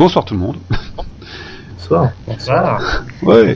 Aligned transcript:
Bonsoir 0.00 0.24
tout 0.24 0.32
le 0.32 0.40
monde. 0.40 0.56
Bonsoir. 1.76 2.12
Bonsoir. 2.26 3.04
Ouais. 3.20 3.54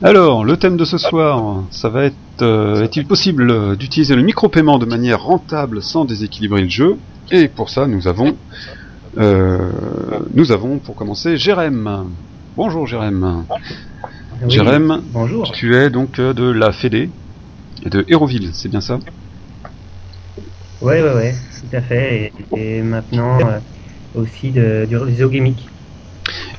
Alors, 0.00 0.44
le 0.44 0.56
thème 0.56 0.76
de 0.76 0.84
ce 0.84 0.96
soir, 0.96 1.64
ça 1.72 1.88
va 1.88 2.04
être 2.04 2.14
euh, 2.42 2.84
est-il 2.84 3.04
possible 3.04 3.50
euh, 3.50 3.74
d'utiliser 3.74 4.14
le 4.14 4.22
micro-paiement 4.22 4.78
de 4.78 4.86
manière 4.86 5.20
rentable 5.20 5.82
sans 5.82 6.04
déséquilibrer 6.04 6.60
le 6.62 6.68
jeu? 6.68 6.98
Et 7.32 7.48
pour 7.48 7.68
ça, 7.68 7.88
nous 7.88 8.06
avons 8.06 8.36
euh, 9.18 9.72
nous 10.34 10.52
avons 10.52 10.78
pour 10.78 10.94
commencer 10.94 11.36
Jérém. 11.36 12.04
Bonjour 12.56 12.86
Jérém. 12.86 13.44
Oui, 14.40 14.50
Jérém, 14.50 15.02
Bonjour. 15.12 15.50
tu 15.50 15.74
es 15.74 15.90
donc 15.90 16.20
de 16.20 16.48
la 16.48 16.70
Fédé 16.70 17.10
et 17.84 17.90
de 17.90 18.04
Héroville, 18.06 18.50
c'est 18.52 18.68
bien 18.68 18.80
ça? 18.80 19.00
Ouais, 20.80 21.02
ouais, 21.02 21.14
ouais, 21.14 21.34
tout 21.60 21.76
à 21.76 21.80
fait. 21.80 22.32
Et, 22.56 22.78
et 22.78 22.82
maintenant 22.82 23.40
euh, 23.40 23.58
aussi 24.14 24.50
de, 24.50 24.86
du 24.88 24.96
réseau 24.96 25.28
gamique. 25.28 25.68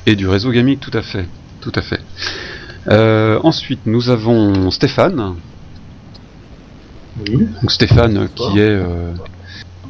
Et 0.06 0.14
du 0.14 0.28
réseau 0.28 0.52
Gamic, 0.52 0.78
tout 0.80 0.96
à 0.96 1.02
fait, 1.02 1.26
tout 1.60 1.72
à 1.74 1.82
fait. 1.82 2.00
Euh, 2.88 3.40
ensuite, 3.42 3.80
nous 3.86 4.08
avons 4.08 4.70
Stéphane. 4.70 5.34
Oui. 7.28 7.48
Donc 7.60 7.72
Stéphane 7.72 8.16
euh, 8.16 8.26
Bonsoir. 8.36 8.52
qui 8.52 8.58
est 8.60 8.68
euh, 8.68 9.12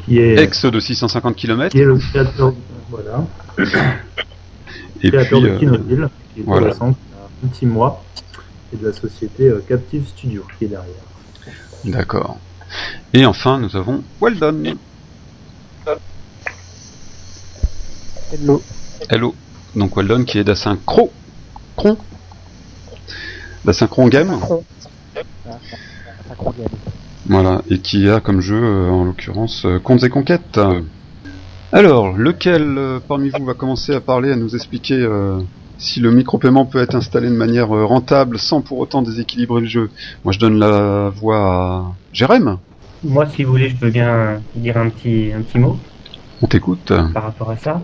Qui 0.07 0.19
est, 0.19 0.39
ex 0.39 0.65
de 0.65 0.81
650 0.81 1.37
km. 1.37 1.71
qui 1.73 1.81
est 1.81 1.85
le 1.85 1.99
créateur, 1.99 2.55
voilà, 2.89 3.27
Et 5.03 5.11
créateur 5.11 5.41
puis, 5.41 5.49
de 5.51 5.55
euh, 5.55 5.59
Kinoville, 5.59 6.09
qui 6.35 6.41
est 6.41 6.45
voilà. 6.45 6.69
récent, 6.69 6.93
qui 6.93 6.99
a 7.13 7.47
un 7.47 7.49
petit 7.49 7.67
mois, 7.67 8.03
et 8.73 8.77
de 8.77 8.87
la 8.87 8.93
société 8.95 9.49
euh, 9.49 9.63
Captive 9.69 10.07
Studio 10.07 10.47
qui 10.59 10.65
est 10.65 10.69
derrière. 10.69 10.95
D'accord. 11.85 12.39
Et 13.13 13.27
enfin, 13.27 13.59
nous 13.59 13.77
avons 13.77 14.03
Weldon. 14.23 14.77
Hello. 18.33 18.61
Hello. 19.09 19.35
Donc 19.75 19.97
Weldon 19.97 20.25
qui 20.25 20.39
est 20.39 20.45
d'Asynchro. 20.45 21.11
Cron. 21.77 21.97
D'Asynchron 23.65 24.09
Game. 24.09 24.37
Voilà. 27.27 27.63
Et 27.71 27.79
qui 27.79 28.09
a 28.09 28.21
comme 28.21 28.41
jeu, 28.41 28.61
euh, 28.63 28.91
en 28.91 29.05
l'occurrence, 29.05 29.65
euh, 29.65 29.79
Contes 29.79 30.03
et 30.05 30.09
Conquêtes. 30.09 30.59
Alors, 31.73 32.17
lequel 32.17 32.77
euh, 32.79 33.01
parmi 33.07 33.31
vous 33.31 33.45
va 33.45 33.55
commencer 33.55 33.95
à 33.95 34.01
parler, 34.01 34.33
à 34.33 34.37
nous 34.37 34.55
expliquer 34.55 34.95
euh, 35.01 35.39
si 35.79 36.01
le 36.01 36.11
micro-paiement 36.11 36.65
peut 36.65 36.81
être 36.81 36.95
installé 36.95 37.29
de 37.29 37.35
manière 37.35 37.69
rentable 37.69 38.39
sans 38.39 38.61
pour 38.61 38.79
autant 38.79 39.03
déséquilibrer 39.03 39.61
le 39.61 39.67
jeu? 39.67 39.91
Moi, 40.25 40.33
je 40.33 40.39
donne 40.39 40.59
la 40.59 41.11
voix 41.11 41.39
à 41.39 41.85
Jérém. 42.13 42.59
Moi, 43.05 43.27
si 43.29 43.45
vous 43.45 43.51
voulez, 43.53 43.69
je 43.69 43.77
peux 43.77 43.91
bien 43.91 44.41
dire 44.55 44.77
un 44.79 44.89
petit, 44.89 45.31
un 45.37 45.43
petit 45.43 45.59
mot 45.59 45.77
On 46.43 46.47
t'écoute. 46.47 46.93
par 47.13 47.25
rapport 47.25 47.51
à 47.51 47.57
ça. 47.57 47.83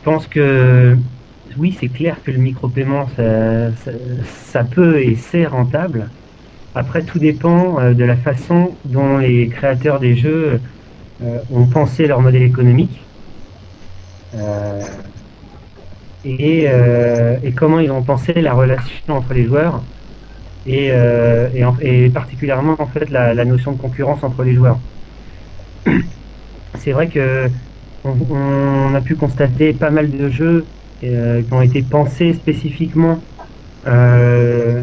Je 0.00 0.04
pense 0.04 0.26
que 0.26 0.96
oui, 1.58 1.76
c'est 1.78 1.88
clair 1.88 2.22
que 2.24 2.30
le 2.30 2.38
micro-paiement, 2.38 3.06
ça, 4.24 4.64
peut 4.64 5.02
et 5.02 5.14
c'est 5.16 5.44
rentable. 5.46 6.10
Après, 6.74 7.04
tout 7.04 7.18
dépend 7.18 7.78
euh, 7.80 7.94
de 7.94 8.04
la 8.04 8.16
façon 8.16 8.78
dont 8.84 9.18
les 9.18 9.48
créateurs 9.48 10.00
des 10.00 10.16
jeux 10.16 10.60
euh, 11.22 11.38
ont 11.50 11.66
pensé 11.66 12.06
leur 12.06 12.20
modèle 12.22 12.42
économique 12.42 13.06
Euh, 14.34 14.86
et, 16.24 17.52
comment 17.54 17.80
ils 17.80 17.90
ont 17.90 18.02
pensé 18.02 18.32
la 18.34 18.54
relation 18.54 19.16
entre 19.16 19.34
les 19.34 19.44
joueurs 19.46 19.82
et 20.66 20.90
particulièrement 22.14 22.76
en 22.78 22.86
fait 22.86 23.10
la, 23.10 23.34
la 23.34 23.44
notion 23.44 23.72
de 23.72 23.78
concurrence 23.78 24.22
entre 24.22 24.44
les 24.44 24.54
joueurs. 24.54 24.78
C'est 26.78 26.92
vrai 26.92 27.08
que 27.08 27.50
on, 28.04 28.94
a 28.94 29.00
pu 29.00 29.16
constater 29.16 29.72
pas 29.72 29.90
mal 29.90 30.10
de 30.10 30.28
jeux 30.28 30.64
euh, 31.04 31.42
qui 31.42 31.52
ont 31.52 31.62
été 31.62 31.82
pensés 31.82 32.32
spécifiquement 32.32 33.18
euh, 33.86 34.82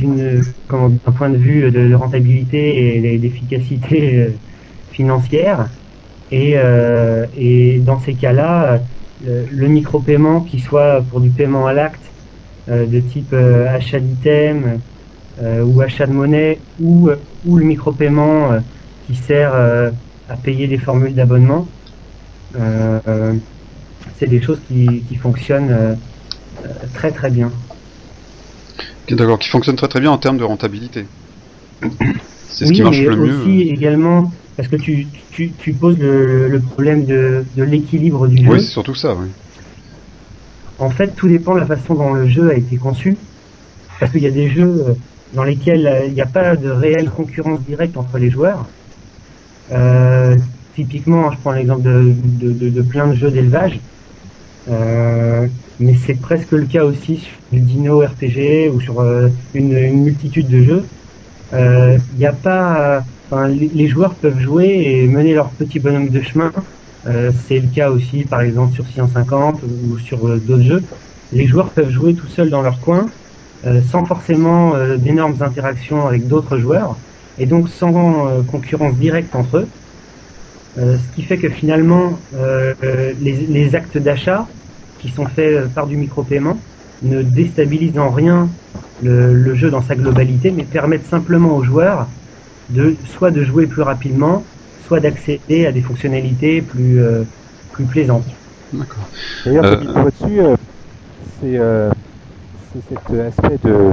d'un 0.00 1.12
point 1.16 1.30
de 1.30 1.36
vue 1.36 1.70
de, 1.70 1.94
rentabilité 1.94 2.96
et 2.96 3.18
d'efficacité 3.18 4.20
euh, 4.20 4.28
financière. 4.92 5.68
Et, 6.30 7.80
dans 7.84 7.98
ces 8.00 8.14
cas-là, 8.14 8.80
le, 9.24 9.46
le 9.50 9.68
micro-paiement, 9.68 10.40
qui 10.40 10.60
soit 10.60 11.02
pour 11.10 11.20
du 11.20 11.30
paiement 11.30 11.66
à 11.66 11.72
l'acte, 11.72 12.02
de 12.68 13.00
type 13.00 13.32
achat 13.32 13.98
d'items 13.98 14.78
euh, 15.40 15.64
ou 15.64 15.80
achat 15.80 16.06
de 16.06 16.12
monnaie, 16.12 16.58
ou, 16.78 17.08
ou 17.46 17.56
le 17.56 17.64
micro-paiement 17.64 18.58
qui 19.06 19.14
sert 19.14 19.54
à 20.28 20.36
payer 20.36 20.66
des 20.66 20.78
formules 20.78 21.14
d'abonnement, 21.14 21.66
euh, 22.56 23.00
euh, 23.08 23.34
c'est 24.18 24.26
des 24.26 24.40
choses 24.40 24.60
qui, 24.68 25.02
qui 25.08 25.16
fonctionnent 25.16 25.70
euh, 25.70 25.94
euh, 26.64 26.68
très 26.94 27.10
très 27.12 27.30
bien. 27.30 27.50
D'accord, 29.10 29.38
qui 29.38 29.48
fonctionne 29.48 29.76
très 29.76 29.88
très 29.88 30.00
bien 30.00 30.10
en 30.10 30.18
termes 30.18 30.38
de 30.38 30.44
rentabilité. 30.44 31.06
C'est 32.50 32.64
ce 32.66 32.70
oui, 32.70 32.76
qui 32.76 32.82
marche 32.82 32.98
mais 32.98 33.04
le 33.06 33.16
mieux. 33.16 33.40
aussi 33.40 33.62
également 33.62 34.30
parce 34.56 34.68
que 34.68 34.76
tu, 34.76 35.06
tu, 35.30 35.52
tu 35.52 35.72
poses 35.72 35.98
le, 35.98 36.48
le 36.48 36.60
problème 36.60 37.04
de, 37.06 37.44
de 37.56 37.62
l'équilibre 37.62 38.26
du 38.26 38.44
jeu. 38.44 38.50
Oui, 38.50 38.60
c'est 38.60 38.72
surtout 38.72 38.94
ça, 38.94 39.14
oui. 39.14 39.28
En 40.78 40.90
fait, 40.90 41.08
tout 41.16 41.28
dépend 41.28 41.54
de 41.54 41.60
la 41.60 41.66
façon 41.66 41.94
dont 41.94 42.12
le 42.12 42.28
jeu 42.28 42.50
a 42.50 42.54
été 42.54 42.76
conçu. 42.76 43.16
Parce 43.98 44.12
qu'il 44.12 44.22
y 44.22 44.26
a 44.26 44.30
des 44.30 44.48
jeux 44.50 44.84
euh, 44.88 44.94
dans 45.34 45.44
lesquels 45.44 46.04
il 46.06 46.14
n'y 46.14 46.20
a 46.20 46.26
pas 46.26 46.54
de 46.56 46.68
réelle 46.70 47.10
concurrence 47.10 47.60
directe 47.62 47.96
entre 47.96 48.18
les 48.18 48.30
joueurs. 48.30 48.66
Euh, 49.72 50.36
typiquement, 50.74 51.30
je 51.30 51.38
prends 51.38 51.52
l'exemple 51.52 51.82
de, 51.82 52.14
de, 52.40 52.68
de, 52.68 52.82
plein 52.82 53.08
de 53.08 53.14
jeux 53.14 53.30
d'élevage. 53.30 53.80
Euh, 54.70 55.46
mais 55.80 55.94
c'est 55.94 56.20
presque 56.20 56.52
le 56.52 56.66
cas 56.66 56.84
aussi 56.84 57.16
sur 57.16 57.36
du 57.52 57.60
Dino 57.60 58.00
RPG 58.00 58.70
ou 58.74 58.80
sur 58.80 59.00
euh, 59.00 59.28
une, 59.54 59.76
une 59.76 60.04
multitude 60.04 60.48
de 60.48 60.62
jeux. 60.62 60.84
Euh, 61.54 61.98
Il 62.14 62.18
n'y 62.18 62.26
a 62.26 62.32
pas, 62.32 63.02
les, 63.48 63.88
joueurs 63.88 64.14
peuvent 64.14 64.40
jouer 64.40 64.82
et 64.84 65.06
mener 65.06 65.34
leur 65.34 65.50
petit 65.50 65.78
bonhomme 65.78 66.08
de 66.08 66.20
chemin. 66.22 66.52
Euh, 67.06 67.30
c'est 67.46 67.60
le 67.60 67.68
cas 67.68 67.90
aussi, 67.90 68.24
par 68.24 68.40
exemple, 68.40 68.74
sur 68.74 68.86
650 68.86 69.62
ou 69.62 69.98
sur 69.98 70.26
euh, 70.26 70.38
d'autres 70.38 70.62
jeux. 70.62 70.82
Les 71.32 71.46
joueurs 71.46 71.70
peuvent 71.70 71.90
jouer 71.90 72.14
tout 72.14 72.26
seuls 72.26 72.50
dans 72.50 72.62
leur 72.62 72.80
coin, 72.80 73.06
euh, 73.66 73.80
sans 73.90 74.04
forcément 74.04 74.74
euh, 74.74 74.96
d'énormes 74.96 75.36
interactions 75.40 76.06
avec 76.06 76.26
d'autres 76.26 76.58
joueurs, 76.58 76.96
et 77.38 77.46
donc 77.46 77.68
sans 77.68 78.26
euh, 78.28 78.42
concurrence 78.42 78.94
directe 78.96 79.34
entre 79.34 79.58
eux. 79.58 79.68
Euh, 80.78 80.96
ce 80.96 81.14
qui 81.16 81.22
fait 81.22 81.38
que 81.38 81.48
finalement, 81.48 82.18
euh, 82.36 82.74
les, 83.20 83.32
les 83.48 83.74
actes 83.74 83.98
d'achat 83.98 84.46
qui 85.00 85.08
sont 85.08 85.26
faits 85.26 85.52
euh, 85.56 85.66
par 85.66 85.86
du 85.86 85.96
micro-paiement 85.96 86.58
ne 87.02 87.22
déstabilisent 87.22 87.98
en 87.98 88.10
rien 88.10 88.48
le, 89.02 89.34
le 89.34 89.54
jeu 89.54 89.70
dans 89.70 89.82
sa 89.82 89.94
globalité, 89.94 90.50
mais 90.50 90.64
permettent 90.64 91.06
simplement 91.06 91.56
aux 91.56 91.62
joueurs 91.62 92.06
de 92.70 92.96
soit 93.06 93.30
de 93.30 93.42
jouer 93.44 93.66
plus 93.66 93.82
rapidement, 93.82 94.44
soit 94.86 95.00
d'accéder 95.00 95.66
à 95.66 95.72
des 95.72 95.80
fonctionnalités 95.80 96.60
plus, 96.60 97.00
euh, 97.00 97.22
plus 97.72 97.84
plaisantes. 97.84 98.26
D'accord. 98.72 99.08
D'ailleurs, 99.44 99.64
Euh, 99.64 99.72
ce 99.72 99.80
qu'il 99.80 99.90
faut 99.90 100.10
dessus, 100.10 100.40
euh, 100.40 100.56
c'est 101.40 101.58
euh, 101.58 101.90
c'est 102.72 102.82
cet 102.90 103.20
aspect 103.20 103.58
de, 103.64 103.90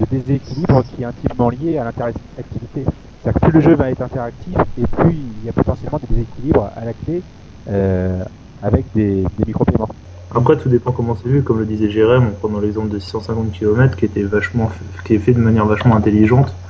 de 0.00 0.06
déséquilibre 0.10 0.82
qui 0.84 1.02
est 1.02 1.06
intimement 1.06 1.50
lié 1.50 1.78
à 1.78 1.84
l'interactivité. 1.84 2.84
C'est-à-dire 3.22 3.40
que 3.40 3.46
plus 3.46 3.52
le 3.52 3.60
jeu 3.60 3.74
va 3.74 3.90
être 3.90 4.02
interactif 4.02 4.58
et 4.78 4.86
plus 4.86 5.14
il 5.14 5.46
y 5.46 5.48
a 5.48 5.52
potentiellement 5.52 5.98
des 5.98 6.14
déséquilibres 6.14 6.70
à 6.76 6.84
la 6.84 6.92
clé 6.92 7.22
euh, 7.70 8.22
avec 8.62 8.84
des, 8.94 9.22
des 9.22 9.44
micro-paiements. 9.46 9.88
Après, 10.34 10.56
tout 10.56 10.68
dépend 10.68 10.90
comment 10.90 11.16
c'est 11.22 11.28
vu, 11.28 11.42
comme 11.42 11.60
le 11.60 11.66
disait 11.66 11.90
Jérém, 11.90 12.24
en 12.26 12.30
prenant 12.32 12.58
l'exemple 12.60 12.88
de 12.88 12.98
650 12.98 13.52
km 13.52 13.96
qui 13.96 14.04
était 14.04 14.22
vachement, 14.22 14.70
qui 15.04 15.14
est 15.14 15.18
fait 15.18 15.32
de 15.32 15.38
manière 15.40 15.66
vachement 15.66 15.96
intelligente. 15.96 16.52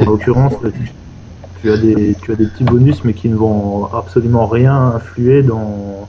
En 0.00 0.04
l'occurrence, 0.04 0.54
tu, 0.62 0.92
tu 1.60 1.70
as 1.70 1.76
des, 1.76 2.14
tu 2.22 2.32
as 2.32 2.36
des 2.36 2.46
petits 2.46 2.64
bonus, 2.64 3.04
mais 3.04 3.12
qui 3.12 3.28
ne 3.28 3.36
vont 3.36 3.86
absolument 3.92 4.46
rien 4.46 4.74
influer 4.94 5.42
dans, 5.42 6.08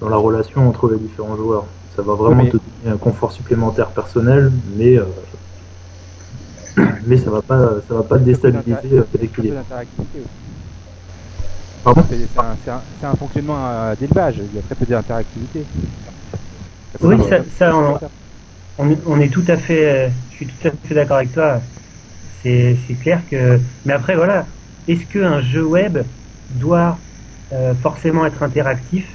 dans 0.00 0.08
la 0.08 0.16
relation 0.16 0.68
entre 0.68 0.90
les 0.90 0.98
différents 0.98 1.36
joueurs. 1.36 1.64
Ça 1.96 2.02
va 2.02 2.14
vraiment 2.14 2.42
Oui, 2.42 2.50
te 2.50 2.56
donner 2.56 2.94
un 2.94 2.98
confort 2.98 3.32
supplémentaire 3.32 3.88
personnel, 3.88 4.52
mais, 4.76 4.96
euh, 4.98 5.04
mais 7.06 7.16
ça 7.16 7.30
va 7.30 7.42
pas, 7.42 7.80
ça 7.82 7.94
va 7.94 8.02
pas 8.04 8.18
déstabiliser 8.18 8.98
euh, 8.98 9.04
l'équilibre. 9.20 9.64
C'est 12.10 12.38
un, 12.38 12.56
un- 12.66 12.84
un 13.02 13.14
fonctionnement 13.16 13.66
euh, 13.70 13.94
d'élevage, 13.94 14.38
il 14.38 14.52
y 14.54 14.58
a 14.58 14.62
très 14.62 14.74
peu 14.74 14.86
d'interactivité. 14.86 15.66
Oui, 17.02 17.22
ça- 17.22 17.44
ça, 17.50 17.76
on- 17.76 17.98
On 18.78 18.90
est, 18.90 18.98
on 19.06 19.20
est 19.20 19.30
tout 19.30 19.44
à 19.48 19.58
fait, 19.58 20.08
euh, 20.08 20.10
je 20.30 20.36
suis 20.36 20.46
tout 20.48 20.68
à 20.68 20.72
fait 20.88 20.94
d'accord 20.94 21.18
avec 21.18 21.32
toi. 21.32 21.62
C'est 22.42 22.76
c'est 22.86 22.96
clair 22.96 23.26
que, 23.26 23.60
mais 23.84 23.92
après 23.94 24.16
voilà, 24.16 24.48
est-ce 24.88 25.06
qu'un 25.06 25.40
jeu 25.40 25.64
web 25.64 25.98
doit 26.50 27.00
euh, 27.52 27.74
forcément 27.76 28.26
être 28.26 28.42
interactif? 28.42 29.06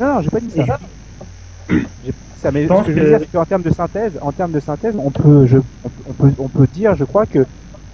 Non, 0.00 0.14
non, 0.14 0.20
j'ai 0.22 0.30
pas 0.30 0.40
dit 0.40 0.50
ça. 0.50 0.78
J'ai- 2.02 2.12
ça 2.40 2.52
mais 2.52 2.62
Je 2.62 2.68
ce 2.68 2.68
pense 2.68 2.82
que 2.82 2.92
je 2.92 2.98
veux 2.98 3.04
dire, 3.06 3.18
c'est 3.20 3.30
qu'en 3.32 3.44
termes 3.44 3.62
de 3.62 3.70
synthèse, 3.70 4.18
en 4.22 4.32
termes 4.32 4.52
de 4.52 4.60
synthèse, 4.60 4.94
on 4.98 5.12
peut, 5.12 5.46
je, 5.46 5.58
on, 5.84 5.90
on 6.04 6.14
peut, 6.14 6.32
on 6.38 6.48
peut 6.50 6.66
dire, 6.66 6.94
je 6.94 7.04
crois 7.04 7.26
que 7.26 7.46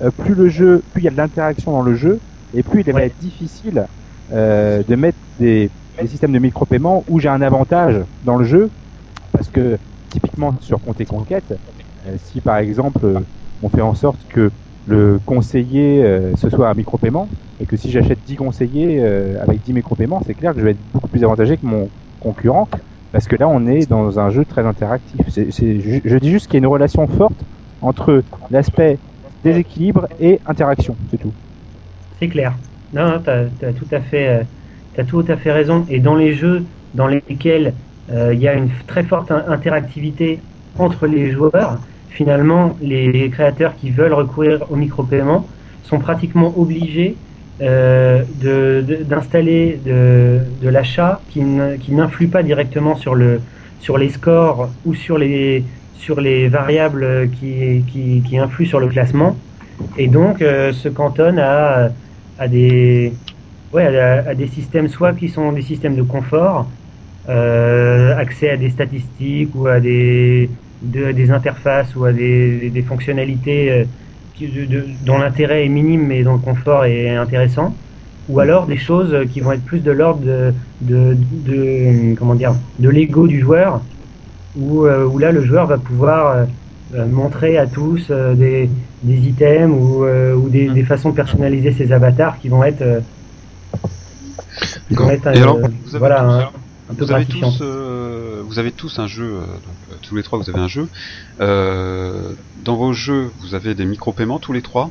euh, 0.03 0.11
plus 0.11 0.35
le 0.35 0.49
jeu, 0.49 0.83
plus 0.93 1.03
il 1.03 1.05
y 1.05 1.09
a 1.09 1.11
de 1.11 1.17
l'interaction 1.17 1.73
dans 1.73 1.83
le 1.83 1.95
jeu, 1.95 2.21
et 2.53 2.63
plus 2.63 2.83
il 2.87 2.93
va 2.93 3.01
Ouais. 3.01 3.07
être 3.07 3.19
difficile 3.19 3.87
euh, 4.31 4.83
de 4.83 4.97
mettre 4.97 5.19
des, 5.39 5.71
des 6.01 6.07
systèmes 6.07 6.33
de 6.33 6.39
micro-paiement 6.39 7.05
où 7.07 7.19
j'ai 7.19 7.29
un 7.29 7.43
avantage 7.43 8.03
dans 8.23 8.37
le 8.37 8.45
jeu, 8.45 8.71
parce 9.33 9.51
que 9.51 9.79
typiquement 10.09 10.59
sur 10.61 10.81
Compte 10.81 11.01
et 11.01 11.07
Conquête, 11.07 11.55
euh, 12.07 12.17
si 12.19 12.41
par 12.41 12.59
exemple 12.59 13.25
on 13.63 13.69
fait 13.69 13.81
en 13.83 13.95
sorte 13.95 14.25
que 14.29 14.51
le 14.85 15.19
conseiller 15.21 16.05
euh, 16.05 16.33
ce 16.37 16.49
soit 16.51 16.69
un 16.69 16.75
micro-paiement, 16.75 17.31
et 17.59 17.67
que 17.67 17.77
si 17.77 17.91
j'achète 17.91 18.23
10 18.23 18.37
conseillers 18.37 19.01
euh, 19.03 19.41
avec 19.43 19.61
10 19.63 19.73
micro-paiements, 19.73 20.21
c'est 20.27 20.35
clair 20.35 20.55
que 20.55 20.61
je 20.61 20.65
vais 20.65 20.73
être 20.73 20.83
beaucoup 20.93 21.09
plus 21.09 21.25
avantagé 21.25 21.57
que 21.59 21.67
mon 21.67 21.91
concurrent, 22.21 22.69
parce 23.17 23.29
que 23.29 23.37
là 23.37 23.49
on 23.49 23.67
est 23.67 23.89
dans 23.89 24.21
un 24.21 24.29
jeu 24.29 24.45
très 24.45 24.67
interactif. 24.67 25.19
Je, 25.27 26.19
dis 26.19 26.31
juste 26.31 26.49
qu'il 26.49 26.57
y 26.57 26.57
a 26.59 26.65
une 26.67 26.67
relation 26.67 27.07
forte 27.07 27.41
entre 27.81 28.23
l'aspect 28.51 28.99
déséquilibre 29.43 30.07
et 30.21 30.39
interaction, 30.45 30.95
c'est 31.11 31.17
tout. 31.17 31.33
C'est 32.21 32.29
clair. 32.29 32.59
Non, 32.93 33.13
non, 33.13 33.23
t'as 33.25 33.45
as 33.67 33.73
tout 33.73 33.89
à 33.91 34.03
fait, 34.03 34.29
euh, 34.29 34.45
t'as 34.93 35.05
tout 35.05 35.25
à 35.29 35.39
fait 35.39 35.51
raison. 35.51 35.87
Et 35.89 35.99
dans 35.99 36.15
les 36.15 36.35
jeux 36.35 36.67
dans 36.93 37.07
lesquels 37.07 37.73
euh, 38.11 38.35
il 38.35 38.41
y 38.41 38.49
a 38.49 38.53
une 38.53 38.69
très 38.87 39.03
forte 39.03 39.31
in- 39.31 39.45
interactivité 39.49 40.41
entre 40.79 41.07
les 41.07 41.31
joueurs, 41.31 41.81
finalement, 42.11 42.77
les 42.83 43.31
créateurs 43.31 43.77
qui 43.77 43.89
veulent 43.89 44.13
recourir 44.13 44.71
au 44.71 44.77
micro-paiement 44.77 45.49
sont 45.81 46.01
pratiquement 46.01 46.59
obligés 46.59 47.17
euh, 47.63 48.25
de- 48.29 48.83
de- 48.87 49.03
d'installer 49.05 49.79
de, 49.79 50.41
de 50.61 50.69
l'achat 50.69 51.25
qui 51.29 51.43
n'influe 51.43 52.29
pas 52.29 52.43
directement 52.43 52.97
sur 52.97 53.15
le 53.15 53.45
sur 53.79 53.99
les 53.99 54.09
scores 54.11 54.75
ou 54.85 54.95
sur 54.95 55.19
les 55.19 55.67
sur 55.93 56.21
les 56.21 56.49
variables 56.49 57.31
qui, 57.31 57.85
qui, 57.87 58.23
qui 58.23 58.39
influent 58.39 58.67
sur 58.67 58.81
le 58.81 58.89
classement. 58.89 59.43
Et 59.95 60.09
donc 60.09 60.43
euh, 60.43 60.73
se 60.73 60.89
cantonne 60.89 61.39
à, 61.39 61.95
à 62.39 62.49
des 62.49 63.19
ouais 63.73 63.87
à, 63.99 64.35
des 64.35 64.47
systèmes 64.49 64.89
soit 64.89 65.15
qui 65.15 65.29
sont 65.29 65.53
des 65.53 65.63
systèmes 65.63 65.97
de 65.97 66.03
confort 66.03 66.73
euh, 67.29 68.17
accès 68.17 68.51
à 68.51 68.57
des 68.57 68.71
statistiques 68.71 69.55
ou 69.55 69.67
à 69.67 69.81
des 69.81 70.51
de- 70.83 71.13
des 71.13 71.31
interfaces 71.31 71.97
ou 71.97 72.05
à 72.05 72.13
des, 72.13 72.71
des 72.71 72.83
fonctionnalités 72.83 73.71
euh, 73.71 73.85
qui- 74.37 74.49
de- 74.49 74.65
de- 74.67 74.85
dont 75.05 75.19
l'intérêt 75.19 75.65
est 75.65 75.69
minime 75.69 76.07
mais 76.07 76.23
dont 76.23 76.35
le 76.35 76.39
confort 76.39 76.85
est 76.85 77.11
intéressant 77.17 77.75
ou 78.29 78.41
alors 78.41 78.67
des 78.67 78.77
choses 78.77 79.15
qui 79.33 79.41
vont 79.41 79.53
être 79.53 79.65
plus 79.65 79.81
de 79.81 79.91
l'ordre 79.93 80.21
de, 80.25 80.53
de, 80.83 81.17
de- 81.47 82.15
comment 82.17 82.35
dire 82.35 82.55
de 82.79 82.89
l'ego 82.89 83.27
du 83.27 83.41
joueur 83.41 83.81
où, 84.57 84.85
euh, 84.87 85.07
où 85.07 85.19
là 85.19 85.33
le 85.33 85.45
joueur 85.45 85.67
va 85.67 85.79
pouvoir 85.79 86.27
euh, 86.37 86.45
euh, 86.95 87.07
montrer 87.07 87.59
à 87.59 87.67
tous 87.67 88.07
euh, 88.11 88.35
des, 88.35 88.69
des 89.03 89.17
items 89.29 89.71
ou, 89.75 90.05
ou 90.05 90.49
des, 90.49 90.69
des 90.69 90.83
façons 90.85 91.11
de 91.11 91.15
personnaliser 91.15 91.73
ses 91.73 91.93
avatars 91.93 92.39
qui 92.39 92.49
vont 92.49 92.65
être, 92.65 92.83
qui 94.89 94.95
vont 94.95 95.11
être, 95.11 95.27
Et 95.35 95.39
alors, 95.41 95.59
vous 95.59 95.95
avez 95.95 95.99
voilà, 95.99 96.17
tous- 96.53 96.59
un, 96.89 96.93
un 96.93 96.97
peu 96.97 97.05
Vous 97.05 97.13
avez 97.13 97.27
tous, 97.27 97.59
euh, 97.63 98.43
vous 98.45 98.59
avez 98.59 98.73
tous 98.73 98.99
un 98.99 99.07
jeu, 99.07 99.25
euh, 99.25 99.61
donc, 99.61 99.77
euh, 99.91 99.97
tous 100.03 100.17
les 100.17 100.23
trois 100.23 100.39
vous 100.39 100.51
avez 100.51 100.61
un 100.61 100.69
jeu. 100.69 100.89
Dans 101.39 102.77
vos 102.77 102.93
jeux, 102.93 103.33
vous 103.39 103.55
avez 103.55 103.75
des 103.75 103.87
micro-paiements 103.87 104.39
tous 104.39 104.53
les 104.53 104.63
trois? 104.63 104.91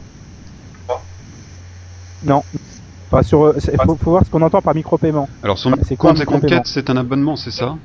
Non. 2.21 2.43
Enfin, 3.11 3.21
sur, 3.21 3.53
il 3.55 3.77
faut, 3.85 3.97
faut 3.97 4.09
voir 4.11 4.25
ce 4.25 4.29
qu'on 4.31 4.41
entend 4.41 4.61
par 4.61 4.73
micro-paiement. 4.73 5.29
Alors 5.43 5.57
sur 5.57 5.71
C'est 5.83 5.95
quoi 5.95 6.13
compte 6.25 6.45
c'est 6.65 6.89
un 6.89 6.97
abonnement, 6.97 7.35
c'est 7.35 7.51
ça? 7.51 7.77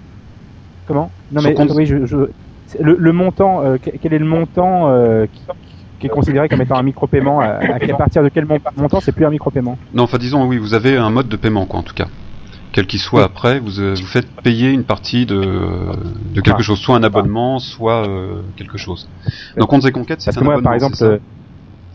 Comment? 0.86 1.12
Non 1.30 1.42
mais 1.42 1.54
compte- 1.54 1.72
oui, 1.74 1.86
je, 1.86 1.96
le, 1.96 2.96
le 2.96 3.12
montant, 3.12 3.64
euh, 3.64 3.76
que- 3.76 3.90
quel 4.00 4.14
est 4.14 4.18
le 4.18 4.24
montant 4.24 4.88
euh, 4.90 5.26
qui, 5.26 5.46
qui 5.98 6.06
est 6.06 6.10
considéré 6.10 6.48
comme 6.48 6.62
étant 6.62 6.76
un 6.76 6.82
micro-paiement 6.82 7.40
à, 7.40 7.46
à, 7.46 7.74
à 7.76 7.96
partir 7.96 8.22
de 8.22 8.28
quel 8.28 8.46
mon- 8.46 8.58
montant 8.76 9.00
c'est 9.00 9.12
plus 9.12 9.24
un 9.26 9.30
micro-paiement? 9.30 9.76
Non, 9.92 10.04
enfin 10.04 10.18
disons 10.18 10.46
oui, 10.46 10.58
vous 10.58 10.74
avez 10.74 10.96
un 10.96 11.10
mode 11.10 11.28
de 11.28 11.36
paiement 11.36 11.66
quoi 11.66 11.80
en 11.80 11.82
tout 11.82 11.94
cas. 11.94 12.08
Quel 12.72 12.86
qu'il 12.86 13.00
soit 13.00 13.24
après, 13.24 13.58
vous, 13.58 13.80
euh, 13.80 13.94
vous 13.94 14.06
faites 14.06 14.30
payer 14.42 14.70
une 14.70 14.84
partie 14.84 15.26
de, 15.26 15.36
de 16.34 16.40
quelque 16.40 16.60
Ah. 16.60 16.62
chose, 16.62 16.78
soit 16.78 16.96
un 16.96 17.02
abonnement, 17.02 17.58
soit 17.58 18.08
euh, 18.08 18.42
quelque 18.56 18.78
chose. 18.78 19.08
Dans 19.56 19.66
comptes 19.66 19.84
et 19.86 19.92
conquêtes, 19.92 20.20
c'est 20.20 20.30
un 20.30 20.40
que 20.40 20.44
moi, 20.44 20.54
abonnement. 20.54 20.64
par 20.68 20.74
exemple, 20.74 20.96
euh, 21.02 21.18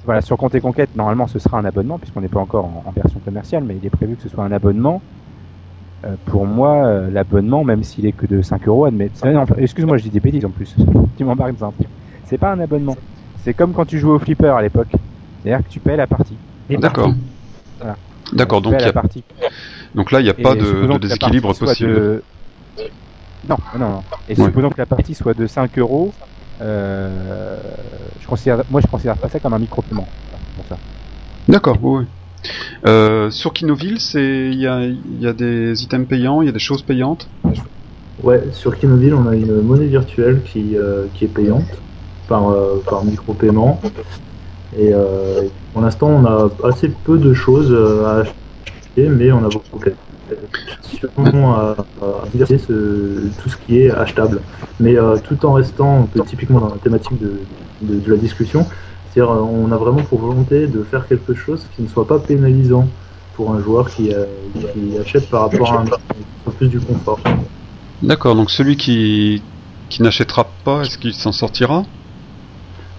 voilà, 0.03 0.21
sur 0.21 0.37
Compte 0.37 0.53
et 0.55 0.61
Conquête, 0.61 0.95
normalement, 0.95 1.27
ce 1.27 1.39
sera 1.39 1.57
un 1.57 1.65
abonnement, 1.65 1.97
puisqu'on 1.97 2.21
n'est 2.21 2.29
pas 2.29 2.39
encore 2.41 2.65
en, 2.65 2.83
en 2.85 2.91
version 2.91 3.19
commerciale, 3.19 3.63
mais 3.63 3.77
il 3.77 3.85
est 3.85 3.89
prévu 3.89 4.15
que 4.17 4.21
ce 4.21 4.29
soit 4.29 4.43
un 4.43 4.51
abonnement. 4.51 5.01
Euh, 6.05 6.17
pour 6.25 6.45
moi, 6.45 7.09
l'abonnement, 7.09 7.63
même 7.63 7.81
s'il 7.83 8.05
est 8.05 8.11
que 8.13 8.27
de 8.27 8.41
5 8.41 8.67
euros, 8.67 8.85
admet... 8.85 9.11
excuse-moi, 9.57 9.97
je 9.97 10.03
dis 10.03 10.09
des 10.11 10.19
bêtises 10.19 10.45
en 10.45 10.51
plus. 10.51 10.75
tu 11.17 11.23
m'embarques 11.23 11.55
dans 11.57 11.67
un 11.67 11.71
truc. 11.71 11.87
C'est 12.23 12.37
pas 12.37 12.51
un 12.51 12.59
abonnement. 12.59 12.95
C'est 13.35 13.53
comme 13.53 13.73
quand 13.73 13.85
tu 13.85 13.97
jouais 13.97 14.11
au 14.13 14.19
flipper 14.19 14.49
à 14.55 14.61
l'époque. 14.61 14.91
C'est-à-dire 15.41 15.63
que 15.65 15.69
tu 15.69 15.79
payes 15.79 15.97
la 15.97 16.07
partie. 16.07 16.41
D'accord. 16.69 17.13
Voilà. 17.79 17.97
D'accord, 18.33 18.61
donc 18.61 18.73
a- 18.73 18.91
donc 19.93 20.11
là 20.11 20.19
il 20.19 20.23
n'y 20.23 20.29
a 20.29 20.33
Et 20.37 20.43
pas 20.43 20.55
de, 20.55 20.85
de 20.85 20.97
déséquilibre 20.97 21.53
possible. 21.53 21.93
de- 21.93 22.23
Non, 23.47 23.57
non, 23.77 23.89
non. 23.89 24.03
Et 24.27 24.35
Ouais. 24.35 24.45
supposons 24.45 24.69
que 24.69 24.77
la 24.77 24.85
partie 24.85 25.13
soit 25.13 25.33
de 25.33 25.45
5 25.47 25.77
euros, 25.77 26.13
euh, 26.61 27.57
je 28.19 28.27
considère, 28.27 28.63
moi 28.69 28.81
je 28.81 28.87
considère 28.87 29.17
pas 29.17 29.29
ça 29.29 29.39
comme 29.39 29.53
un 29.53 29.59
micro-paiement. 29.59 30.07
D'accord, 31.47 31.77
oui. 31.81 31.99
oui. 32.01 32.05
Euh, 32.87 33.29
sur 33.31 33.53
Kinoville, 33.53 33.99
c'est 33.99 34.49
il 34.51 34.59
y 34.59 34.67
a, 34.67 34.83
il 34.85 35.19
y 35.19 35.27
a 35.27 35.33
des 35.33 35.83
items 35.83 36.07
payants, 36.07 36.41
il 36.41 36.45
y 36.45 36.49
a 36.49 36.51
des 36.51 36.59
choses 36.59 36.83
payantes? 36.83 37.29
Ouais, 38.23 38.51
sur 38.51 38.75
Kinoville, 38.77 39.13
on 39.13 39.27
a 39.27 39.35
une 39.35 39.61
monnaie 39.61 39.87
virtuelle 39.87 40.43
qui, 40.43 40.77
euh, 40.77 41.07
qui 41.13 41.25
est 41.25 41.29
payante 41.29 41.67
par, 42.27 42.49
euh, 42.49 42.81
par 42.87 43.03
micro-paiement. 43.03 43.81
Et 44.77 44.93
euh, 44.93 45.43
pour 45.73 45.81
l'instant, 45.81 46.07
on 46.07 46.25
a 46.25 46.49
assez 46.67 46.89
peu 46.89 47.17
de 47.17 47.33
choses 47.33 47.71
euh, 47.71 48.05
à 48.05 48.15
acheter, 48.21 49.09
mais 49.09 49.31
on 49.31 49.45
a 49.45 49.49
beaucoup 49.49 49.79
à, 51.53 51.75
à 52.01 52.27
diversifier 52.31 52.67
tout 53.41 53.49
ce 53.49 53.57
qui 53.57 53.79
est 53.79 53.91
achetable. 53.91 54.41
Mais 54.79 54.97
euh, 54.97 55.17
tout 55.17 55.45
en 55.45 55.53
restant 55.53 56.07
typiquement 56.25 56.59
dans 56.59 56.69
la 56.69 56.77
thématique 56.77 57.17
de, 57.19 58.11
la 58.11 58.17
discussion, 58.17 58.65
c'est-à-dire 59.11 59.31
euh, 59.31 59.41
on 59.41 59.71
a 59.71 59.77
vraiment 59.77 60.01
pour 60.03 60.19
volonté 60.19 60.67
de 60.67 60.83
faire 60.83 61.07
quelque 61.07 61.33
chose 61.33 61.65
qui 61.75 61.81
ne 61.81 61.87
soit 61.87 62.07
pas 62.07 62.19
pénalisant 62.19 62.87
pour 63.35 63.53
un 63.53 63.61
joueur 63.61 63.89
qui, 63.89 64.13
euh, 64.13 64.25
achète 65.01 65.29
par 65.29 65.41
rapport 65.41 65.73
à 65.73 65.81
un 65.81 65.85
un 66.47 66.51
plus 66.51 66.69
du 66.69 66.79
confort. 66.79 67.19
D'accord, 68.01 68.35
donc 68.35 68.51
celui 68.51 68.77
qui 68.77 69.41
n'achètera 69.99 70.47
pas, 70.63 70.81
est-ce 70.83 70.97
qu'il 70.97 71.13
s'en 71.13 71.31
sortira? 71.31 71.83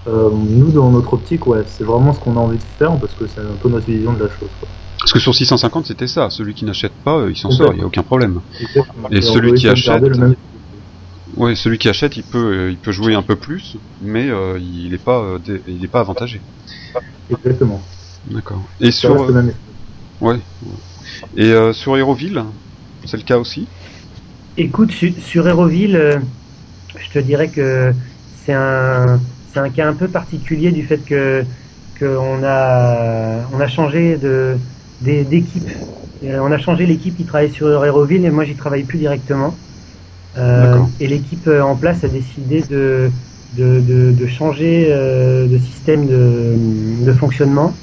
Euh, 0.06 0.31
nous, 0.31 0.70
dans 0.70 0.91
notre 0.91 1.14
optique, 1.14 1.47
ouais, 1.47 1.62
c'est 1.67 1.85
vraiment 1.85 2.12
ce 2.12 2.20
qu'on 2.20 2.37
a 2.37 2.41
envie 2.41 2.58
de 2.58 2.62
faire 2.79 2.97
parce 3.00 3.14
que 3.14 3.26
c'est 3.26 3.41
un 3.41 3.56
peu 3.61 3.69
notre 3.69 3.87
vision 3.87 4.12
de 4.12 4.23
la 4.25 4.31
chose. 4.31 4.50
quoi. 4.61 4.69
Parce 5.00 5.12
que 5.12 5.19
sur 5.19 5.35
650 5.35 5.87
c'était 5.87 6.06
ça, 6.06 6.31
celui 6.31 6.55
qui 6.55 6.64
n'achète 6.64 6.94
pas, 7.05 7.19
euh, 7.19 7.31
il 7.31 7.36
s'en 7.36 7.51
sort, 7.51 7.72
il 7.72 7.77
n'y 7.77 7.82
a 7.82 7.86
aucun 7.86 8.03
problème. 8.03 8.41
Et 9.10 9.20
celui 9.20 9.55
qui 9.55 9.69
achète- 9.69 10.03
le 10.03 10.17
même- 10.17 10.34
Oui, 11.36 11.56
celui 11.56 11.79
qui 11.79 11.89
achète, 11.89 12.17
il 12.17 12.22
peut 12.22 12.39
euh, 12.39 12.70
il 12.70 12.79
peut 12.79 12.93
jouer 12.93 13.15
un 13.15 13.22
peu 13.22 13.36
plus, 13.36 13.77
mais 14.01 14.31
euh, 14.31 14.58
il 14.60 14.94
est 14.94 15.05
pas 15.05 15.19
euh, 15.20 15.39
dé- 15.39 15.63
il 15.67 15.84
est 15.84 15.89
pas 15.89 16.01
avantagé. 16.01 16.41
Exactement. 17.29 17.82
D'accord. 18.31 18.63
Et 18.81 18.91
Ça 18.91 19.01
sur 19.01 19.31
ouais. 20.20 20.41
Et 21.36 21.51
euh, 21.51 21.72
Héroville, 21.96 22.44
c'est 23.05 23.17
le 23.17 23.22
cas 23.22 23.39
aussi? 23.39 23.69
Écoute, 24.56 24.93
su- 24.93 25.20
sur 25.20 25.46
Héroville, 25.46 25.96
euh, 25.96 26.19
je 26.98 27.10
te 27.10 27.19
dirais 27.19 27.48
que 27.48 27.93
c'est 28.36 28.55
un, 28.55 29.20
c'est 29.56 29.60
un 29.63 29.70
cas 29.70 29.89
un 29.89 29.94
peu 29.94 30.10
particulier 30.10 30.70
du 30.72 30.84
fait 30.86 31.03
que 31.05 31.46
qu'on 31.98 32.43
a, 32.44 33.48
on 33.53 33.58
a 33.60 33.69
changé 33.69 34.19
de 34.19 34.60
d'équipe. 35.01 35.70
On 36.22 36.53
a 36.53 36.58
changé 36.58 36.86
l'équipe 36.86 37.17
qui 37.17 37.25
travaille 37.27 37.51
sur 37.53 37.84
Héroville 37.84 38.25
et 38.27 38.31
moi 38.31 38.44
j'y 38.44 38.56
travaille 38.56 38.84
plus 38.84 38.98
directement. 38.98 39.60
Euh, 40.36 40.82
et 41.01 41.08
l'équipe 41.08 41.46
euh, 41.48 41.63
en 41.63 41.77
place 41.79 42.05
a 42.05 42.08
décidé 42.08 42.63
de 42.65 43.13
de, 43.53 43.81
de, 43.81 44.13
de 44.13 44.27
changer 44.27 44.89
euh, 44.93 45.48
de 45.48 45.58
système 45.58 46.06
de, 46.06 47.05
de 47.05 47.13
fonctionnement. 47.15 47.81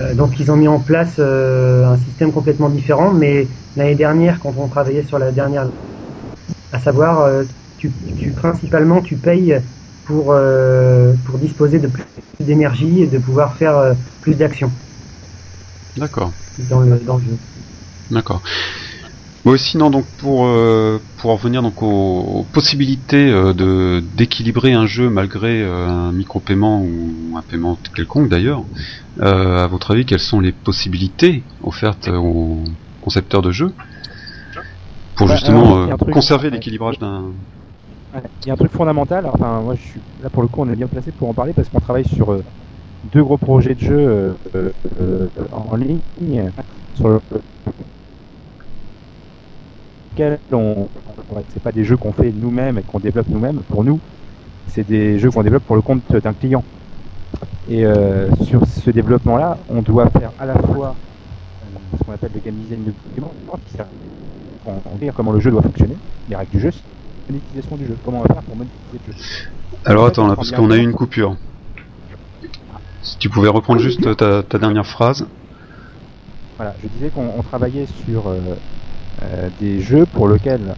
Euh, 0.00 0.14
donc 0.14 0.38
ils 0.40 0.50
ont 0.52 0.56
mis 0.56 0.68
en 0.68 0.80
place 0.80 1.18
un 1.20 1.96
système 1.98 2.32
complètement 2.32 2.70
différent, 2.70 3.12
mais 3.14 3.50
l'année 3.76 3.96
dernière, 3.96 4.40
quand 4.40 4.54
on 4.58 4.68
travaillait 4.68 5.04
sur 5.04 5.18
la 5.18 5.32
dernière, 5.32 5.70
à 6.72 6.78
savoir, 6.80 7.44
tu, 7.76 7.92
tu 8.16 8.32
principalement 8.32 9.02
tu 9.02 9.18
payes 9.18 9.60
pour 10.06 10.32
euh, 10.32 11.12
pour 11.26 11.38
disposer 11.38 11.78
de 11.78 11.88
plus 11.88 12.04
d'énergie 12.40 13.02
et 13.02 13.06
de 13.06 13.18
pouvoir 13.18 13.54
faire 13.54 13.76
euh, 13.76 13.94
plus 14.22 14.34
d'actions 14.34 14.70
D'accord. 15.96 16.32
dans 16.70 16.80
le 16.80 16.98
dans 16.98 17.16
le 17.16 17.22
jeu. 17.22 17.36
D'accord. 18.10 18.42
Bon, 19.44 19.58
sinon 19.58 19.90
donc 19.90 20.06
pour 20.18 20.46
euh, 20.46 20.98
pour 21.18 21.30
en 21.30 21.36
revenir 21.36 21.62
donc 21.62 21.82
aux, 21.82 21.86
aux 21.86 22.46
possibilités 22.52 23.30
euh, 23.30 23.52
de 23.52 24.02
d'équilibrer 24.16 24.72
un 24.72 24.86
jeu 24.86 25.10
malgré 25.10 25.62
euh, 25.62 25.86
un 25.86 26.12
micro-paiement 26.12 26.80
ou 26.82 27.36
un 27.36 27.42
paiement 27.42 27.78
quelconque 27.94 28.30
d'ailleurs, 28.30 28.64
euh, 29.20 29.58
à 29.58 29.66
votre 29.66 29.90
avis 29.90 30.06
quelles 30.06 30.18
sont 30.18 30.40
les 30.40 30.52
possibilités 30.52 31.42
offertes 31.62 32.08
aux 32.08 32.64
concepteurs 33.02 33.42
de 33.42 33.52
jeux 33.52 33.74
pour 35.14 35.28
Bah, 35.28 35.34
justement 35.34 35.88
euh, 35.88 35.96
conserver 36.12 36.48
l'équilibrage 36.50 36.98
d'un 36.98 37.24
Il 38.14 38.46
y 38.46 38.50
a 38.50 38.52
un 38.52 38.56
truc 38.56 38.70
fondamental, 38.70 39.26
enfin 39.26 39.60
moi 39.60 39.74
je 39.74 39.80
suis 39.80 40.00
là 40.22 40.30
pour 40.30 40.42
le 40.42 40.48
coup 40.48 40.60
on 40.60 40.70
est 40.70 40.76
bien 40.76 40.86
placé 40.86 41.10
pour 41.10 41.28
en 41.28 41.34
parler 41.34 41.52
parce 41.52 41.68
qu'on 41.68 41.80
travaille 41.80 42.06
sur 42.06 42.32
euh, 42.32 42.44
deux 43.12 43.24
gros 43.24 43.38
projets 43.38 43.74
de 43.74 43.80
jeu 43.80 43.96
euh, 43.98 44.32
euh, 45.00 45.26
en 45.50 45.74
ligne 45.74 45.98
sur 46.94 47.08
le 47.08 47.20
on, 50.52 50.86
c'est 51.48 51.62
pas 51.62 51.72
des 51.72 51.82
jeux 51.82 51.96
qu'on 51.96 52.12
fait 52.12 52.32
nous-mêmes 52.32 52.78
et 52.78 52.82
qu'on 52.82 53.00
développe 53.00 53.28
nous-mêmes 53.28 53.62
pour 53.68 53.82
nous, 53.82 53.98
c'est 54.68 54.86
des 54.86 55.18
jeux 55.18 55.32
qu'on 55.32 55.42
développe 55.42 55.64
pour 55.64 55.74
le 55.74 55.82
compte 55.82 56.02
d'un 56.12 56.32
client. 56.32 56.62
Et 57.68 57.84
sur 58.42 58.64
ce 58.64 58.90
développement-là, 58.92 59.58
on 59.68 59.82
doit 59.82 60.08
faire 60.10 60.30
à 60.38 60.46
la 60.46 60.54
fois 60.54 60.94
ce 61.98 62.04
qu'on 62.04 62.12
appelle 62.12 62.30
le 62.32 62.38
game 62.38 62.54
design 62.54 62.84
de 62.84 62.92
document, 62.92 63.32
comment 65.16 65.32
le 65.32 65.40
jeu 65.40 65.50
doit 65.50 65.62
fonctionner, 65.62 65.96
les 66.28 66.36
règles 66.36 66.52
du 66.52 66.60
jeu, 66.60 66.70
monétisation 67.28 67.76
du 67.76 67.86
jeu, 67.86 67.96
comment 68.04 68.18
on 68.18 68.22
va 68.22 68.34
faire 68.34 68.42
pour 68.42 68.56
monétiser 68.56 69.00
le 69.06 69.12
jeu. 69.12 69.18
Alors 69.84 70.06
attends 70.06 70.26
là, 70.26 70.36
parce 70.36 70.50
qu'on 70.50 70.70
a 70.70 70.76
eu 70.76 70.82
une 70.82 70.92
coupure. 70.92 71.36
Si 73.02 73.18
tu 73.18 73.28
pouvais 73.28 73.48
reprendre 73.48 73.80
juste 73.80 74.16
ta, 74.16 74.42
ta 74.42 74.58
dernière 74.58 74.86
phrase. 74.86 75.26
Voilà, 76.56 76.74
je 76.82 76.88
disais 76.88 77.10
qu'on 77.10 77.42
travaillait 77.42 77.86
sur 78.06 78.28
euh, 78.28 78.38
euh, 79.22 79.48
des 79.60 79.80
jeux 79.80 80.06
pour 80.06 80.28
lesquels 80.28 80.74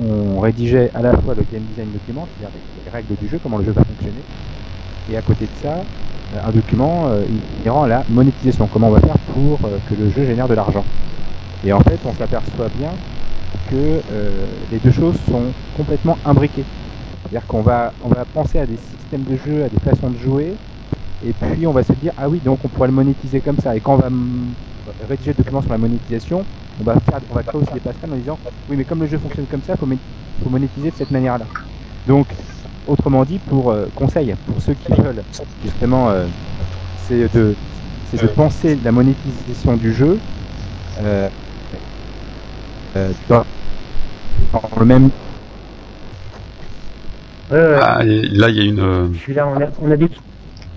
on 0.00 0.40
rédigeait 0.40 0.90
à 0.94 1.02
la 1.02 1.16
fois 1.16 1.34
le 1.34 1.42
game 1.52 1.62
design 1.62 1.90
document, 1.92 2.26
c'est-à-dire 2.38 2.56
les 2.84 2.90
règles 2.90 3.16
du 3.20 3.28
jeu, 3.28 3.40
comment 3.42 3.58
le 3.58 3.64
jeu 3.64 3.72
va 3.72 3.82
fonctionner, 3.84 4.22
et 5.10 5.16
à 5.16 5.22
côté 5.22 5.44
de 5.44 5.50
ça, 5.62 5.74
euh, 5.74 6.48
un 6.48 6.50
document 6.52 7.08
euh, 7.08 7.84
à 7.84 7.88
la 7.88 8.04
monétisation, 8.08 8.68
comment 8.72 8.88
on 8.88 8.92
va 8.92 9.00
faire 9.00 9.18
pour 9.34 9.58
que 9.58 9.94
le 9.94 10.10
jeu 10.10 10.24
génère 10.24 10.48
de 10.48 10.54
l'argent. 10.54 10.84
Et 11.64 11.72
en 11.72 11.80
fait, 11.80 11.98
on 12.04 12.12
s'aperçoit 12.12 12.68
bien 12.78 12.90
que 13.64 14.02
euh, 14.10 14.64
les 14.68 14.80
deux 14.80 14.90
choses 14.90 15.20
sont 15.22 15.54
complètement 15.72 16.18
imbriquées. 16.24 16.68
C'est-à-dire 17.22 17.46
qu'on 17.46 17.62
va, 17.62 17.94
on 18.00 18.08
va 18.08 18.26
penser 18.26 18.58
à 18.58 18.66
des 18.66 18.78
systèmes 18.78 19.24
de 19.24 19.36
jeu, 19.36 19.64
à 19.64 19.70
des 19.70 19.80
façons 19.80 20.10
de 20.10 20.16
jouer, 20.18 20.60
et 21.20 21.34
puis 21.34 21.66
on 21.66 21.72
va 21.72 21.84
se 21.84 21.92
dire, 21.94 22.12
ah 22.16 22.28
oui, 22.28 22.40
donc 22.42 22.64
on 22.64 22.70
pourrait 22.70 22.88
le 22.88 22.94
monétiser 22.94 23.42
comme 23.42 23.58
ça. 23.58 23.76
Et 23.76 23.80
quand 23.80 23.94
on 23.94 23.98
va 23.98 24.10
rédiger 25.00 25.32
le 25.32 25.36
document 25.36 25.62
sur 25.62 25.72
la 25.72 25.78
monétisation, 25.78 26.46
on 26.78 26.84
va 26.84 26.94
faire, 27.00 27.20
on 27.28 27.34
va 27.34 27.44
créer 27.44 27.60
aussi 27.60 27.72
des 27.72 27.80
passerelles 27.80 28.12
en 28.12 28.16
disant, 28.16 28.40
oui, 28.68 28.76
mais 28.76 28.84
comme 28.84 29.00
le 29.00 29.06
jeu 29.06 29.18
fonctionne 29.18 29.48
comme 29.48 29.62
ça, 29.62 29.76
faut, 29.76 29.88
faut 30.42 30.50
monétiser 30.50 30.90
de 30.90 30.96
cette 30.96 31.10
manière-là. 31.10 31.48
Donc, 32.06 32.36
autrement 32.86 33.24
dit, 33.24 33.40
pour 33.40 33.70
euh, 33.72 33.88
conseil, 33.94 34.34
pour 34.44 34.62
ceux 34.62 34.74
qui 34.74 34.92
veulent, 34.92 35.24
justement, 35.62 36.10
euh, 36.10 36.28
c'est 36.94 37.28
de, 37.32 37.58
de 38.12 38.26
penser 38.28 38.76
la 38.76 38.92
monétisation 38.92 39.76
du 39.76 39.92
jeu 39.92 40.22
euh, 40.98 41.30
dans, 43.28 43.44
dans 44.52 44.62
le 44.80 44.86
même. 44.86 45.10
Ah, 47.50 48.02
là, 48.04 48.48
il 48.50 48.56
y 48.56 48.60
a 48.60 48.64
une. 48.64 48.80
euh, 48.80 49.08
Je 49.12 49.18
suis 49.18 49.34
là, 49.34 49.48
on 49.48 49.60
a, 49.60 49.66
on 49.80 49.90
a 49.90 49.96
des, 49.96 50.08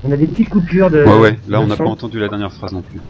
on 0.04 0.12
a 0.12 0.18
des 0.18 0.28
petites 0.28 0.50
coupures 0.50 0.90
de. 0.90 1.04
Ouais, 1.04 1.20
ouais, 1.20 1.40
là, 1.48 1.60
on 1.62 1.68
n'a 1.68 1.76
pas 1.76 1.84
entendu 1.84 2.20
la 2.20 2.30
dernière 2.30 2.52
phrase 2.52 2.72
non 2.72 2.82
plus. 2.82 3.02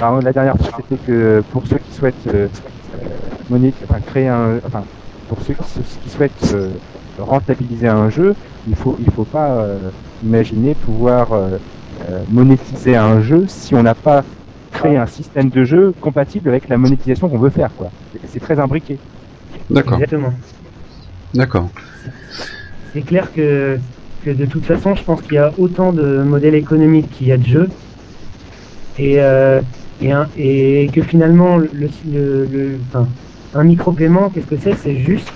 Alors, 0.00 0.20
la 0.22 0.32
dernière 0.32 0.56
fois, 0.56 0.70
c'était 0.76 1.02
que 1.04 1.42
pour 1.52 1.66
ceux 1.66 1.78
qui 1.78 1.92
souhaitent 1.92 2.26
euh, 2.34 2.48
enfin, 3.84 4.00
créer 4.06 4.28
un, 4.28 4.56
enfin, 4.66 4.82
pour 5.28 5.40
ceux 5.42 5.54
qui, 6.02 6.10
souhaitent 6.10 6.54
euh, 6.54 6.70
rentabiliser 7.18 7.88
un 7.88 8.08
jeu, 8.10 8.34
il 8.68 8.74
faut, 8.76 8.96
il 9.00 9.10
faut 9.12 9.24
pas 9.24 9.50
euh, 9.50 9.78
imaginer 10.24 10.74
pouvoir 10.74 11.32
euh, 11.32 11.58
euh, 12.08 12.24
monétiser 12.28 12.96
un 12.96 13.20
jeu 13.20 13.44
si 13.46 13.74
on 13.74 13.82
n'a 13.82 13.94
pas 13.94 14.24
créé 14.80 14.96
un 14.96 15.06
système 15.06 15.50
de 15.50 15.62
jeu 15.64 15.92
compatible 16.00 16.48
avec 16.48 16.68
la 16.68 16.78
monétisation 16.78 17.28
qu'on 17.28 17.38
veut 17.38 17.50
faire, 17.50 17.74
quoi. 17.74 17.90
C'est- 18.24 18.40
très 18.40 18.58
imbriqué. 18.58 18.98
D'accord, 19.68 19.98
Exactement. 19.98 20.32
d'accord. 21.34 21.70
C'est 22.92 23.02
clair 23.02 23.30
que, 23.32 23.78
que 24.22 24.30
de 24.30 24.46
toute 24.46 24.66
façon, 24.66 24.94
je 24.94 25.04
pense 25.04 25.22
qu'il 25.22 25.34
y 25.34 25.38
a 25.38 25.52
autant 25.58 25.92
de 25.92 26.22
modèles 26.22 26.54
économiques 26.54 27.10
qu'il 27.10 27.26
y 27.28 27.32
a 27.32 27.38
de 27.38 27.44
jeux. 27.44 27.68
Et, 28.98 29.20
euh, 29.20 29.60
et, 30.00 30.12
un- 30.12 30.28
et 30.36 30.88
que 30.92 31.02
finalement, 31.02 31.56
le, 31.56 31.70
le, 32.04 32.44
le- 32.46 32.80
enfin, 32.88 33.08
un 33.54 33.64
micro-paiement, 33.64 34.30
qu'est-ce 34.30 34.46
que 34.46 34.56
c'est? 34.56 34.74
C'est 34.74 34.96
juste 34.96 35.30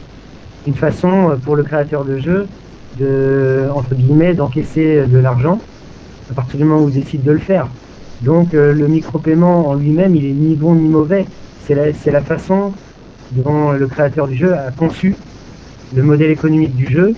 une 0.66 0.74
façon 0.76 1.38
pour 1.44 1.56
le 1.56 1.64
créateur 1.64 2.04
de 2.04 2.18
jeu 2.18 2.48
de, 2.94 3.68
entre 3.74 3.94
guillemets, 3.94 4.34
d'encaisser 4.34 5.06
de 5.06 5.18
l'argent 5.18 5.58
à 6.30 6.34
partir 6.34 6.58
du 6.58 6.64
moment 6.64 6.82
où 6.82 6.88
il 6.90 6.94
décide 6.94 7.22
de 7.22 7.32
le 7.32 7.38
faire. 7.38 7.70
Donc 8.22 8.54
euh, 8.54 8.72
le 8.72 8.88
micro-paiement 8.88 9.68
en 9.68 9.74
lui-même, 9.74 10.14
il 10.14 10.24
est 10.26 10.32
ni 10.32 10.54
bon 10.54 10.74
ni 10.74 10.88
mauvais. 10.88 11.26
C'est 11.66 11.74
la, 11.74 12.20
façon 12.20 12.72
dont 13.32 13.72
le 13.72 13.86
créateur 13.86 14.28
du 14.28 14.36
jeu 14.36 14.52
a 14.52 14.70
conçu 14.70 15.16
le 15.94 16.02
modèle 16.02 16.30
économique 16.30 16.76
du 16.76 16.86
jeu 16.86 17.14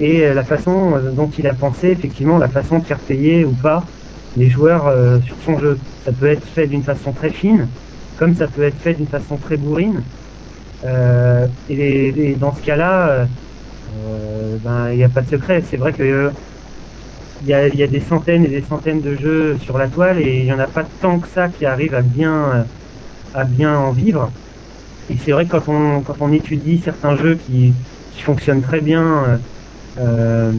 et 0.00 0.24
euh, 0.24 0.34
la 0.34 0.42
façon 0.42 0.94
euh, 0.96 1.12
dont 1.12 1.30
il 1.38 1.46
a 1.46 1.54
pensé 1.54 1.88
effectivement 1.88 2.38
la 2.38 2.48
façon 2.48 2.80
de 2.80 2.84
faire 2.84 2.98
payer 2.98 3.44
ou 3.44 3.52
pas 3.52 3.84
les 4.36 4.48
joueurs 4.48 4.90
sur 5.22 5.36
son 5.44 5.58
jeu. 5.58 5.78
Ça 6.06 6.10
peut 6.10 6.26
être 6.26 6.46
fait 6.46 6.66
d'une 6.66 6.82
façon 6.82 7.12
très 7.12 7.28
fine, 7.28 7.68
comme 8.18 8.34
ça 8.34 8.46
peut 8.46 8.62
être 8.62 8.78
fait 8.78 8.94
d'une 8.94 9.06
façon 9.06 9.36
très 9.36 9.58
bourrine. 9.58 10.02
Et, 11.68 12.34
dans 12.40 12.54
ce 12.54 12.62
cas-là, 12.62 13.26
ben, 14.64 14.90
il 14.90 14.96
n'y 14.96 15.04
a 15.04 15.10
pas 15.10 15.20
de 15.20 15.28
secret. 15.28 15.62
C'est 15.68 15.76
vrai 15.76 15.92
que 15.92 16.30
il 17.42 17.48
y, 17.48 17.82
a, 17.82 17.86
des 17.88 18.00
centaines 18.00 18.44
et 18.44 18.48
des 18.48 18.62
centaines 18.62 19.00
de 19.00 19.16
jeux 19.16 19.58
sur 19.58 19.76
la 19.76 19.88
toile 19.88 20.20
et 20.20 20.38
il 20.38 20.44
n'y 20.44 20.52
en 20.52 20.60
a 20.60 20.66
pas 20.68 20.84
tant 21.00 21.18
que 21.18 21.26
ça 21.26 21.48
qui 21.48 21.66
arrivent 21.66 21.94
à 21.94 22.02
bien, 22.02 22.32
euh, 22.32 22.62
à 23.34 23.44
bien 23.44 23.76
en 23.76 23.90
vivre. 23.90 24.30
Et 25.10 25.16
c'est 25.16 25.32
vrai 25.32 25.44
que 25.46 25.50
quand 25.50 25.68
on, 25.68 26.00
quand 26.02 26.16
on 26.20 26.32
étudie 26.32 26.80
certains 26.84 27.16
jeux 27.16 27.34
qui, 27.34 27.72
qui 28.14 28.22
fonctionnent 28.22 28.62
très 28.62 28.80
bien 28.80 29.02
euh, 29.02 29.36
euh, 29.98 30.52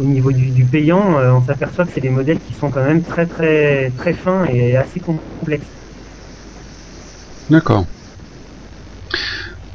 au 0.00 0.04
niveau 0.04 0.32
du, 0.32 0.64
payant, 0.64 1.16
on 1.18 1.44
s'aperçoit 1.44 1.84
que 1.84 1.92
c'est 1.94 2.00
des 2.00 2.10
modèles 2.10 2.38
qui 2.40 2.54
sont 2.54 2.70
quand 2.70 2.82
même 2.82 3.02
très 3.02 3.26
très 3.26 3.92
très 3.98 4.14
fins 4.14 4.46
et 4.46 4.74
assez 4.74 5.00
complexes. 5.00 5.66
D'accord. 7.50 7.84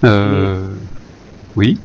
Euh... 0.03 0.69
Oui 1.55 1.79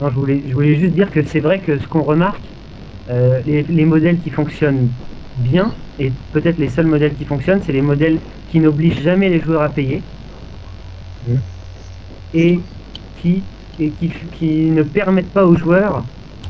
Non, 0.00 0.08
je 0.10 0.14
voulais, 0.16 0.48
je 0.48 0.54
voulais 0.54 0.74
juste 0.76 0.94
dire 0.94 1.10
que 1.10 1.22
c'est 1.22 1.40
vrai 1.40 1.60
que 1.60 1.78
ce 1.78 1.86
qu'on 1.86 2.02
remarque, 2.02 2.54
euh, 3.08 3.42
les, 3.44 3.62
les 3.64 3.84
modèles 3.86 4.18
qui 4.20 4.30
fonctionnent 4.30 4.94
bien, 5.34 5.78
et 5.98 6.12
peut-être 6.32 6.58
les 6.58 6.68
seuls 6.68 6.86
modèles 6.86 7.14
qui 7.16 7.26
fonctionnent, 7.26 7.62
c'est 7.62 7.72
les 7.72 7.82
modèles 7.82 8.22
qui 8.48 8.60
n'obligent 8.60 9.02
jamais 9.02 9.28
les 9.30 9.40
joueurs 9.40 9.62
à 9.62 9.70
payer, 9.74 10.06
Mhm. 11.22 11.40
et 12.32 12.66
qui, 13.14 13.48
et 13.78 13.94
qui, 13.94 14.10
qui 14.32 14.70
ne 14.70 14.82
permettent 14.82 15.32
pas 15.32 15.46
aux 15.46 15.56
joueurs, 15.56 16.06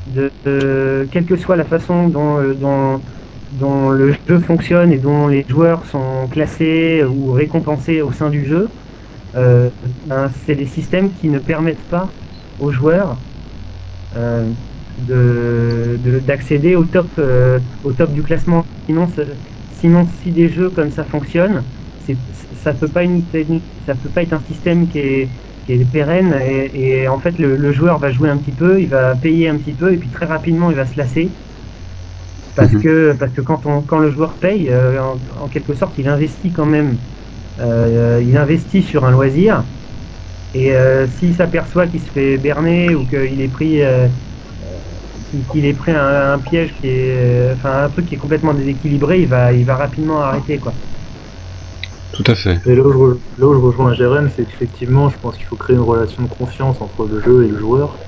de, 0.07 0.33
de- 0.45 1.09
quelle 1.13 1.27
que 1.27 1.37
soit 1.37 1.57
la 1.57 1.65
façon 1.65 2.09
dont, 2.09 2.39
euh, 2.41 2.55
dont, 2.55 3.05
dont 3.51 3.91
le 3.91 4.13
jeu 4.29 4.39
fonctionne 4.41 4.93
et 4.93 4.99
dont 4.99 5.29
les 5.29 5.45
joueurs 5.49 5.87
sont 5.87 6.29
classés 6.29 7.05
ou 7.05 7.33
récompensés 7.33 8.03
au 8.03 8.13
sein 8.13 8.31
du 8.31 8.45
jeu, 8.47 8.71
euh, 9.37 9.71
ben, 10.05 10.29
c'est 10.31 10.57
des 10.57 10.67
systèmes 10.67 11.13
qui 11.13 11.31
ne 11.31 11.41
permettent 11.41 11.87
pas 11.89 12.15
aux 12.59 12.73
joueurs 12.73 13.23
euh, 14.15 14.53
de- 14.97 15.99
de- 16.01 16.21
d'accéder 16.21 16.77
au 16.77 16.85
top 16.87 17.13
euh, 17.19 17.61
au 17.83 17.93
top 17.93 18.13
du 18.13 18.23
classement. 18.23 18.65
Sinon, 18.89 19.07
sinon 19.69 20.07
si 20.07 20.33
des 20.33 20.49
jeux 20.49 20.71
comme 20.71 20.91
ça 20.91 21.05
fonctionnent, 21.05 21.71
c'est 21.99 22.19
ça 22.33 22.75
peut 22.75 22.89
pas 22.91 23.05
une, 23.05 23.29
ça 23.87 23.95
peut 23.95 24.11
pas 24.11 24.23
être 24.23 24.33
un 24.33 24.41
système 24.41 24.89
qui 24.89 24.99
est 24.99 25.31
qui 25.65 25.73
est 25.73 25.85
pérenne 25.85 26.33
et, 26.43 27.03
et 27.03 27.09
en 27.09 27.19
fait 27.19 27.39
le, 27.39 27.57
le 27.57 27.73
joueur 27.73 27.99
va 27.99 28.11
jouer 28.11 28.31
un 28.31 28.39
petit 28.39 28.55
peu, 28.55 28.81
il 28.81 28.89
va 28.89 29.15
payer 29.17 29.49
un 29.49 29.59
petit 29.59 29.75
peu 29.75 29.93
et 29.93 29.99
puis 29.99 30.11
très 30.11 30.27
rapidement 30.27 30.71
il 30.71 30.77
va 30.77 30.87
se 30.87 30.97
lasser 30.99 31.35
parce 32.55 32.75
Mhm. 32.75 32.79
que 32.79 33.13
parce 33.15 33.33
que 33.33 33.41
quand 33.41 33.67
on 33.67 33.83
quand 33.83 33.99
le 33.99 34.11
joueur 34.11 34.39
paye 34.39 34.69
euh, 34.71 35.03
en, 35.03 35.21
en 35.37 35.49
quelque 35.49 35.75
sorte 35.75 35.99
il 35.99 36.09
investit 36.09 36.53
quand 36.53 36.67
même 36.67 37.01
euh, 37.61 38.23
il 38.25 38.37
investit 38.37 38.83
sur 38.83 39.05
un 39.05 39.13
loisir 39.13 39.67
et 40.55 40.73
euh, 40.75 41.07
s'il 41.07 41.35
s'aperçoit 41.35 41.87
qu'il 41.89 42.01
se 42.01 42.11
fait 42.11 42.39
berner 42.39 42.95
ou 42.95 43.07
qu'il 43.07 43.41
est 43.41 43.49
pris 43.49 43.83
euh, 43.83 44.09
qu'il- 45.53 45.65
est 45.65 45.75
pris 45.75 45.93
un, 45.93 46.33
un 46.33 46.39
piège 46.41 46.75
qui 46.75 46.87
est 46.87 47.17
euh, 47.17 47.55
enfin 47.55 47.85
un 47.85 47.91
truc 47.91 48.07
qui 48.07 48.15
est 48.15 48.19
complètement 48.19 48.55
déséquilibré 48.55 49.21
il 49.21 49.29
va 49.29 49.53
il 49.53 49.65
va 49.65 49.77
rapidement 49.77 50.21
arrêter 50.21 50.59
quoi 50.59 50.75
Tout 52.13 52.25
à 52.27 52.35
fait. 52.35 52.61
Et 52.67 52.75
là 52.75 52.83
où 52.83 52.91
je, 52.93 52.99
re- 52.99 53.21
là 53.37 53.47
où 53.47 53.55
je 53.55 53.59
rejoins 53.61 53.93
Jérém, 53.95 54.29
c'est 54.29 54.45
qu'effectivement, 54.47 55.09
je 55.09 55.19
pense 55.19 55.37
qu'il 55.37 55.47
faut 55.47 55.57
créer 55.57 55.77
une 55.77 55.83
relation 55.83 56.23
de 56.23 56.29
confiance 56.29 56.81
entre 56.81 57.07
le 57.07 57.21
jeu 57.21 57.45
et 57.45 57.49
le 57.49 57.57
joueur, 57.57 57.99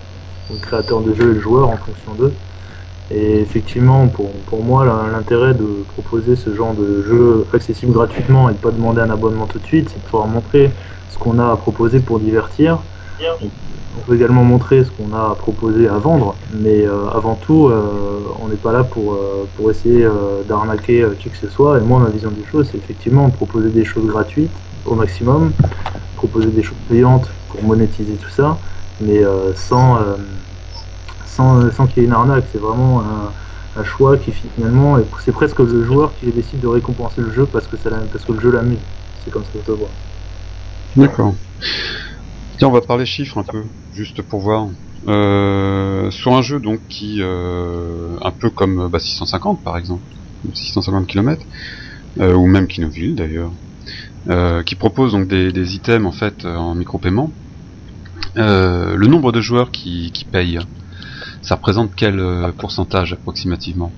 le 0.51 0.59
créateur 0.59 1.03
de 1.03 1.13
jeu 1.15 1.31
et 1.31 1.35
le 1.35 1.41
joueur 1.41 1.69
en 1.71 1.79
fonction 1.79 2.15
d'eux. 2.15 2.41
Et 3.15 3.41
effectivement, 3.41 4.09
pour, 4.09 4.31
pour 4.47 4.65
moi, 4.65 4.85
l'intérêt 5.13 5.53
de 5.55 5.85
proposer 5.95 6.35
ce 6.35 6.55
genre 6.55 6.73
de 6.73 7.03
jeu 7.03 7.47
accessible 7.53 7.93
gratuitement 7.93 8.49
et 8.49 8.53
de 8.53 8.59
pas 8.59 8.71
demander 8.71 9.03
un 9.03 9.11
abonnement 9.11 9.47
tout 9.47 9.59
de 9.59 9.67
suite, 9.67 9.91
c'est 9.91 9.99
de 9.99 10.05
pouvoir 10.05 10.27
montrer 10.27 10.71
ce 11.11 11.19
qu'on 11.19 11.39
a 11.39 11.53
à 11.53 11.57
proposer 11.57 12.01
pour 12.01 12.21
divertir. 12.21 12.79
On, 13.43 14.01
peut 14.07 14.15
également 14.17 14.43
montrer 14.43 14.83
ce 14.83 14.91
qu'on 14.91 15.15
a 15.15 15.31
à 15.33 15.35
proposer 15.35 15.87
à 15.87 15.99
vendre, 15.99 16.35
mais 16.55 16.87
euh, 16.87 17.09
avant 17.13 17.35
tout, 17.35 17.69
euh, 17.69 18.21
on 18.43 18.49
n'est 18.49 18.57
pas 18.57 18.73
là 18.73 18.83
pour, 18.83 19.13
euh, 19.13 19.45
pour 19.57 19.71
essayer 19.71 20.09
d'arnaquer 20.49 21.07
qui 21.19 21.29
que 21.29 21.37
ce 21.37 21.49
soit. 21.49 21.79
Et 21.79 21.83
moi, 21.83 22.01
ma 22.01 22.09
vision 22.09 22.31
des 22.31 22.45
choses, 22.51 22.71
c'est 22.73 22.79
effectivement 22.79 23.29
proposer 23.29 23.69
des 23.69 23.85
choses 23.85 24.07
gratuites 24.07 24.51
au 24.87 24.95
maximum, 24.95 25.53
proposer 26.17 26.49
des 26.49 26.63
choses 26.63 26.79
payantes 26.89 27.31
pour 27.51 27.63
monétiser 27.63 28.15
tout 28.15 28.31
ça, 28.31 28.57
mais 29.01 29.21
sans, 29.55 29.99
sans, 31.33 31.63
euh, 31.63 31.71
sans 31.71 31.87
qu'il 31.87 32.03
y 32.03 32.05
ait 32.05 32.09
une 32.09 32.13
arnaque. 32.15 32.47
C'est 32.53 32.59
vraiment 32.59 33.03
un, 33.03 33.35
choix 33.85 34.19
qui 34.19 34.33
finalement, 34.33 34.99
est- 34.99 35.09
c'est 35.25 35.33
presque 35.33 35.59
le 35.61 35.83
joueur 35.83 36.15
qui 36.15 36.31
décide 36.31 36.61
de 36.61 36.67
récompenser 36.67 37.23
le 37.23 37.31
jeu 37.31 37.47
parce 37.47 37.67
que, 37.67 37.77
le 38.33 38.39
jeu 38.39 38.51
l'a 38.51 38.63
mis. 38.63 38.79
c'est 39.25 39.31
comme 39.31 39.45
ça 39.45 39.53
que 39.53 39.65
je 39.67 39.73
vois. 39.73 39.91
D'accord. 40.95 41.35
Tiens, 42.59 42.69
on 42.69 42.73
va 42.73 42.83
parler 42.83 43.07
chiffres 43.07 43.39
un 43.39 43.45
peu, 43.45 43.65
juste 43.93 44.21
pour 44.21 44.41
voir. 44.41 44.69
Euh, 45.09 46.11
sur 46.11 46.35
un 46.35 46.43
jeu 46.43 46.61
donc 46.61 46.81
qui, 46.89 47.23
euh, 47.23 48.17
un 48.21 48.31
peu 48.31 48.51
comme 48.51 48.89
bah, 48.89 48.99
650 48.99 49.65
par 49.65 49.79
exemple, 49.79 50.05
650 50.53 51.07
km, 51.07 51.47
euh, 52.21 52.35
ou 52.35 52.47
même 52.47 52.67
Kinoville 52.67 53.15
d'ailleurs, 53.15 53.53
qui 54.67 54.75
propose 54.75 55.13
donc 55.13 55.29
des, 55.29 55.75
items 55.75 56.07
en 56.07 56.13
fait 56.13 56.45
en 56.45 56.75
micro-paiement. 56.75 57.33
Le 58.37 59.07
nombre 59.07 59.33
de 59.33 59.41
joueurs 59.41 59.71
qui 59.71 60.13
payent, 60.31 60.59
ça 61.43 61.57
représente 61.57 61.95
quel 61.95 62.19
euh, 62.19 62.53
pourcentage 62.53 63.13
approximativement? 63.13 63.93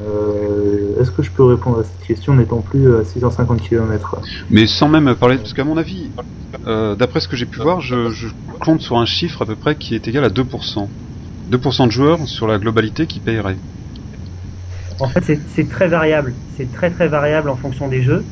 Euh, 0.00 1.00
Est-ce 1.00 1.10
que 1.10 1.22
je 1.22 1.30
peux 1.30 1.44
répondre 1.44 1.80
à 1.80 1.84
cette 1.84 1.98
question 2.00 2.34
n'étant 2.34 2.60
plus 2.60 2.94
à 2.96 3.04
650 3.04 3.60
km 3.60 4.20
Mais 4.50 4.66
sans 4.66 4.88
même 4.88 5.14
parler, 5.16 5.36
parce 5.36 5.52
qu'à 5.52 5.64
mon 5.64 5.76
avis, 5.76 6.12
euh, 6.66 6.94
d'après 6.94 7.20
ce 7.20 7.28
que 7.28 7.36
j'ai 7.36 7.46
pu 7.46 7.60
voir, 7.60 7.80
je, 7.80 8.10
je 8.10 8.28
compte 8.60 8.80
sur 8.80 8.98
un 8.98 9.06
chiffre 9.06 9.42
à 9.42 9.46
peu 9.46 9.56
près 9.56 9.76
qui 9.76 9.94
est 9.94 10.06
égal 10.08 10.24
à 10.24 10.28
2%. 10.28 10.90
2% 11.48 11.86
de 11.86 11.92
joueurs 11.92 12.28
sur 12.28 12.46
la 12.46 12.58
globalité 12.58 13.06
qui 13.06 13.20
paieraient. 13.20 13.58
En 15.00 15.08
fait, 15.08 15.22
c'est- 15.24 15.40
c'est 15.48 15.68
très 15.68 15.88
variable. 15.88 16.34
C'est 16.56 16.70
très 16.70 16.90
très 16.90 17.08
variable 17.08 17.48
en 17.48 17.56
fonction 17.56 17.88
des 17.88 18.02
jeux. 18.02 18.24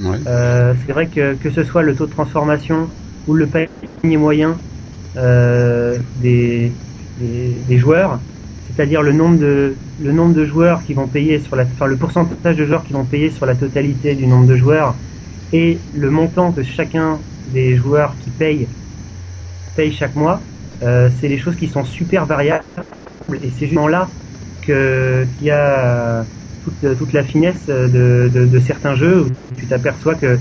Ouais. 0.00 0.18
Euh, 0.26 0.74
c'est 0.84 0.92
vrai 0.92 1.08
que 1.08 1.34
que 1.34 1.50
ce 1.50 1.62
soit 1.64 1.82
le 1.82 1.94
taux 1.94 2.06
de 2.06 2.10
transformation 2.10 2.90
ou 3.26 3.34
le 3.34 3.46
panier 3.48 4.16
moyen 4.16 4.58
euh, 5.18 5.98
des, 6.22 6.70
des, 7.18 7.78
joueurs, 7.78 8.20
c'est-à-dire 8.66 9.02
le 9.02 9.12
nombre 9.12 9.38
de 9.38 9.74
le 10.00 10.12
nombre 10.12 10.32
de 10.32 10.44
joueurs 10.44 10.84
qui 10.84 10.94
vont 10.94 11.08
payer 11.08 11.40
sur 11.40 11.56
la, 11.56 11.64
enfin 11.64 11.86
le 11.86 11.96
pourcentage 11.96 12.56
de 12.56 12.64
joueurs 12.64 12.84
qui 12.84 12.92
vont 12.92 13.04
payer 13.04 13.30
sur 13.30 13.44
la 13.44 13.56
totalité 13.56 14.14
du 14.14 14.28
nombre 14.28 14.46
de 14.46 14.54
joueurs 14.54 14.94
et 15.52 15.78
le 15.92 16.10
montant 16.10 16.52
que 16.52 16.62
chacun 16.62 17.18
des 17.52 17.76
joueurs 17.76 18.14
qui 18.22 18.30
payent 18.30 18.68
paye 19.74 19.92
chaque 19.92 20.14
mois, 20.14 20.40
euh, 20.84 21.10
c'est 21.20 21.28
des 21.28 21.38
choses 21.38 21.56
qui 21.56 21.66
sont 21.66 21.84
super 21.84 22.24
variables 22.24 22.62
et 23.42 23.50
c'est 23.50 23.66
justement 23.66 23.88
là 23.88 24.08
que 24.62 25.26
qu'il 25.36 25.48
y 25.48 25.50
a 25.50 26.24
toute, 26.62 26.96
toute 26.96 27.12
la 27.12 27.24
finesse 27.24 27.66
de, 27.66 28.30
de 28.32 28.58
certains 28.60 28.94
jeux 28.94 29.22
où 29.22 29.54
tu 29.56 29.66
t'aperçois 29.66 30.14
que 30.14 30.38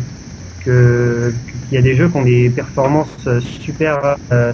que 0.68 1.34
qu'il 1.68 1.74
y 1.74 1.78
a 1.78 1.82
des 1.82 1.96
jeux 1.96 2.10
qui 2.10 2.18
ont 2.18 2.24
des 2.24 2.50
performances 2.50 3.28
super 3.40 4.18
euh, 4.32 4.54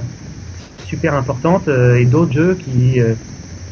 super 0.85 1.13
importantes 1.15 1.67
euh, 1.67 1.95
et 1.99 2.05
d'autres 2.05 2.33
jeux 2.33 2.55
qui, 2.55 2.99
euh, 3.01 3.15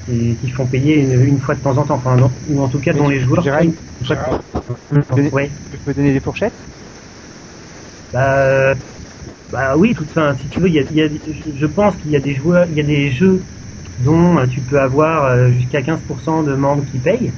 qui 0.06 0.38
qui 0.40 0.50
font 0.50 0.68
payer 0.68 0.96
une, 0.96 1.12
une 1.22 1.40
fois 1.40 1.56
de 1.56 1.62
temps 1.62 1.78
en 1.78 1.86
temps 1.86 1.96
enfin 1.96 2.16
non, 2.16 2.32
ou 2.48 2.62
en 2.62 2.70
tout 2.70 2.80
cas 2.80 2.94
dont 2.94 3.10
les 3.10 3.20
joueurs 3.20 3.42
Gérald, 3.44 3.72
payent 3.72 3.80
donner- 5.16 5.32
Ouais. 5.32 5.52
Tu 5.72 5.80
peux 5.80 5.94
donner 5.94 6.14
des 6.14 6.22
fourchettes? 6.22 6.56
Bah, 8.14 8.46
euh, 8.46 8.76
bah 9.52 9.78
oui, 9.78 9.94
toute 9.94 10.12
fin, 10.12 10.36
si 10.36 10.50
tu 10.50 10.60
veux, 10.62 10.68
il 10.70 10.76
y 10.76 10.80
a, 10.80 10.84
il 10.90 10.96
y 10.96 11.02
a- 11.02 11.08
je- 11.10 11.66
pense 11.68 11.96
qu'il 11.98 12.12
y 12.12 12.16
a 12.16 12.20
des 12.20 12.36
joueurs, 12.36 12.68
il 12.70 12.78
y 12.78 12.82
a 12.82 12.84
des 12.84 13.10
jeux 13.12 13.44
dont 14.00 14.38
euh, 14.40 14.48
tu 14.48 14.62
peux 14.62 14.80
avoir 14.80 15.26
euh, 15.26 15.52
jusqu'à 15.52 15.82
15% 15.82 16.44
de 16.44 16.56
membres 16.56 16.86
qui 16.86 17.00
payent. 17.00 17.34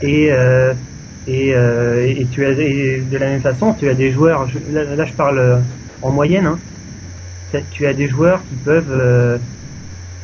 Et 0.00 0.30
euh, 0.32 0.74
et, 1.26 1.54
euh, 1.54 2.06
et 2.06 2.28
tu 2.28 2.44
as 2.46 2.50
et 2.52 3.02
de 3.04 3.16
la 3.18 3.26
même 3.28 3.40
façon, 3.42 3.74
tu 3.74 3.88
as 3.88 3.94
des 3.94 4.10
joueurs. 4.12 4.46
je- 4.48 4.58
là, 4.58 4.84
là, 4.84 5.04
je 5.04 5.14
parle 5.14 5.38
euh, 5.38 5.60
en 6.02 6.10
moyenne. 6.12 6.46
Hein, 6.46 6.60
tu 7.70 7.86
as 7.86 7.94
des 7.94 8.08
joueurs 8.08 8.42
qui 8.44 8.56
peuvent 8.56 8.90
euh, 8.90 9.38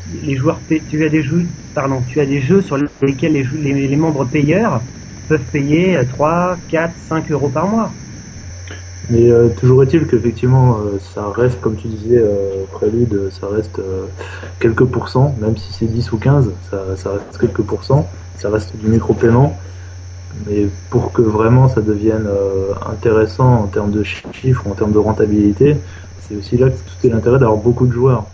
les 0.06 0.36
joueurs 0.36 0.62
tu 0.88 1.04
as 1.04 1.08
des 1.08 1.22
jeux 1.22 1.48
pardon 1.74 2.02
tu 2.02 2.20
as 2.20 2.26
des 2.26 2.40
jeux 2.40 2.60
sur 2.60 2.76
lesquels 3.02 3.32
les, 3.32 3.44
les, 3.88 3.96
membres 3.96 4.24
payeurs 4.24 4.84
peuvent 5.28 5.46
payer 5.52 5.96
euh, 5.96 6.04
3, 6.04 6.58
4, 6.68 6.98
5 6.98 7.30
euros 7.30 7.50
par 7.50 7.68
mois. 7.68 7.94
Mais 9.08 9.30
euh, 9.30 9.48
toujours 9.50 9.82
est-il 9.82 10.06
qu'effectivement, 10.06 10.98
ça 10.98 11.28
reste, 11.30 11.60
comme 11.60 11.76
tu 11.76 11.88
disais, 11.88 12.18
euh, 12.18 12.66
Prélude, 12.70 13.30
ça 13.30 13.48
reste 13.48 13.80
quelques 14.58 14.84
pourcents, 14.84 15.34
même 15.40 15.56
si 15.56 15.72
c'est 15.72 15.86
10 15.86 16.12
ou 16.12 16.18
15, 16.18 16.54
ça, 16.60 16.96
ça 16.96 17.12
reste 17.12 17.38
quelques 17.38 17.62
pourcents, 17.62 18.10
ça 18.34 18.50
reste 18.50 18.76
du 18.76 18.88
micro-paiement. 18.88 19.58
Mais 20.46 20.68
pour 20.90 21.12
que 21.12 21.22
vraiment 21.22 21.68
ça 21.68 21.80
devienne 21.80 22.26
euh, 22.26 22.72
intéressant 22.90 23.62
en 23.64 23.66
termes 23.66 23.90
de 23.90 24.02
chiffres, 24.02 24.66
en 24.66 24.74
termes 24.74 24.92
de 24.92 24.98
rentabilité, 24.98 25.76
c'est 26.22 26.36
aussi 26.36 26.56
là 26.56 26.70
que 26.70 26.76
tout 26.76 27.06
est 27.06 27.10
l'intérêt 27.10 27.38
d'avoir 27.38 27.58
beaucoup 27.58 27.86
de 27.86 27.92
joueurs. 27.92 28.24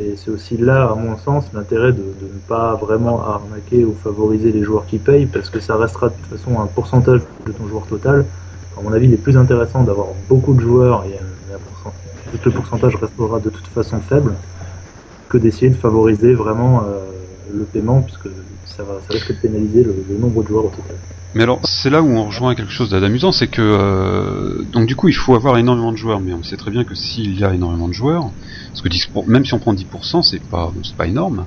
Et 0.00 0.14
c'est 0.16 0.30
aussi 0.30 0.56
là, 0.56 0.90
à 0.90 0.94
mon 0.94 1.18
sens, 1.18 1.44
l'intérêt 1.52 1.92
de, 1.92 1.98
de 1.98 2.26
ne 2.32 2.38
pas 2.48 2.74
vraiment 2.74 3.20
arnaquer 3.22 3.84
ou 3.84 3.94
favoriser 4.02 4.52
les 4.52 4.62
joueurs 4.62 4.86
qui 4.86 4.98
payent, 4.98 5.26
parce 5.26 5.50
que 5.50 5.60
ça 5.60 5.76
restera 5.76 6.08
de 6.08 6.14
toute 6.14 6.38
façon 6.38 6.58
un 6.60 6.66
pourcentage 6.66 7.20
de 7.46 7.52
ton 7.52 7.66
joueur 7.68 7.86
total. 7.86 8.24
À 8.78 8.82
mon 8.82 8.92
avis, 8.92 9.06
il 9.06 9.12
est 9.12 9.18
plus 9.18 9.36
intéressant 9.36 9.82
d'avoir 9.82 10.06
beaucoup 10.28 10.54
de 10.54 10.60
joueurs 10.60 11.04
et 11.04 11.18
que 12.38 12.48
le 12.48 12.54
pourcentage 12.54 12.94
restera 12.96 13.40
de 13.40 13.50
toute 13.50 13.66
façon 13.66 14.00
faible 14.00 14.34
que 15.28 15.36
d'essayer 15.36 15.70
de 15.70 15.76
favoriser 15.76 16.34
vraiment 16.34 16.82
euh, 16.84 17.10
le 17.52 17.64
paiement, 17.64 18.00
puisque 18.02 18.28
ça, 18.64 18.84
va, 18.84 18.94
ça 19.06 19.14
risque 19.14 19.32
de 19.32 19.40
pénaliser 19.40 19.82
le, 19.82 19.94
le 20.08 20.16
nombre 20.16 20.42
de 20.42 20.48
joueurs 20.48 20.66
au 20.66 20.68
total. 20.70 20.96
Mais 21.34 21.44
alors, 21.44 21.60
c'est 21.64 21.90
là 21.90 22.02
où 22.02 22.08
on 22.08 22.26
rejoint 22.26 22.56
quelque 22.56 22.72
chose 22.72 22.90
d'amusant, 22.90 23.30
c'est 23.30 23.46
que 23.48 23.62
euh, 23.62 24.64
donc 24.72 24.86
du 24.86 24.96
coup, 24.96 25.08
il 25.08 25.14
faut 25.14 25.36
avoir 25.36 25.58
énormément 25.58 25.92
de 25.92 25.96
joueurs, 25.96 26.20
mais 26.20 26.32
on 26.32 26.42
sait 26.42 26.56
très 26.56 26.72
bien 26.72 26.84
que 26.84 26.96
s'il 26.96 27.38
y 27.38 27.44
a 27.44 27.54
énormément 27.54 27.86
de 27.86 27.92
joueurs, 27.92 28.32
parce 28.72 28.82
que 28.82 28.88
10 28.88 29.06
pour- 29.06 29.28
même 29.28 29.44
si 29.44 29.54
on 29.54 29.60
prend 29.60 29.72
10%, 29.72 30.22
c'est 30.22 30.40
pas 30.48 30.72
c'est 30.82 30.96
pas 30.96 31.06
énorme. 31.06 31.46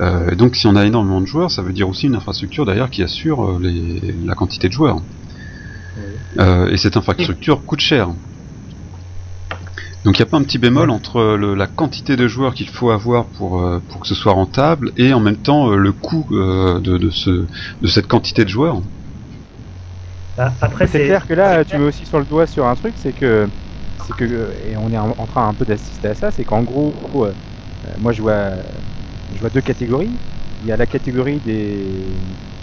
Euh, 0.00 0.34
donc, 0.36 0.56
si 0.56 0.66
on 0.66 0.76
a 0.76 0.86
énormément 0.86 1.20
de 1.20 1.26
joueurs, 1.26 1.50
ça 1.50 1.62
veut 1.62 1.72
dire 1.74 1.88
aussi 1.88 2.06
une 2.06 2.16
infrastructure 2.16 2.66
derrière 2.66 2.90
qui 2.90 3.02
assure 3.02 3.44
euh, 3.44 3.58
les, 3.60 4.14
la 4.24 4.34
quantité 4.34 4.68
de 4.68 4.72
joueurs. 4.72 5.02
Euh, 6.38 6.68
et 6.70 6.76
cette 6.76 6.96
infrastructure 6.96 7.64
coûte 7.64 7.80
cher. 7.80 8.08
Donc 10.04 10.18
il 10.18 10.22
n'y 10.22 10.26
a 10.28 10.30
pas 10.30 10.38
un 10.38 10.42
petit 10.42 10.58
bémol 10.58 10.90
entre 10.90 11.20
le- 11.36 11.54
la 11.54 11.66
quantité 11.66 12.16
de 12.16 12.26
joueurs 12.26 12.54
qu'il 12.54 12.68
faut 12.68 12.90
avoir 12.90 13.28
pour, 13.30 13.60
euh, 13.60 13.80
pour 13.86 14.00
que 14.00 14.08
ce 14.08 14.14
soit 14.14 14.32
rentable 14.32 14.92
et 14.96 15.12
en 15.12 15.20
même 15.20 15.36
temps 15.36 15.70
euh, 15.70 15.76
le 15.76 15.92
coût 15.92 16.26
euh, 16.32 16.80
de, 16.80 16.96
de, 16.96 17.10
ce, 17.10 17.46
de 17.82 17.86
cette 17.86 18.06
quantité 18.06 18.44
de 18.44 18.48
joueurs. 18.48 18.80
Bah, 20.60 20.66
après, 20.68 20.86
C'est 20.86 21.00
clair 21.00 21.26
que 21.26 21.34
là, 21.34 21.64
tu 21.64 21.76
mets 21.78 21.84
aussi 21.84 22.06
sur 22.06 22.18
le 22.18 22.26
doigt 22.26 22.46
sur 22.46 22.66
un 22.66 22.74
truc, 22.74 22.96
c'est 22.98 23.12
que, 23.14 23.48
c'est 23.96 24.14
que, 24.14 24.56
et 24.62 24.76
on 24.76 24.90
est 24.92 24.98
en 24.98 25.26
train 25.26 25.48
un 25.48 25.54
peu 25.54 25.64
d'assister 25.66 26.08
à 26.08 26.14
ça, 26.14 26.30
c'est 26.30 26.44
qu'en 26.44 26.62
gros, 26.62 27.26
euh, 27.26 27.34
moi 27.98 28.12
je 28.12 28.22
vois, 28.22 28.62
je 29.30 29.40
vois 29.40 29.50
deux 29.50 29.62
catégories. 29.62 30.20
Il 30.60 30.66
y 30.66 30.72
a 30.72 30.76
la 30.76 30.86
catégorie 30.86 31.40
des, 31.40 32.20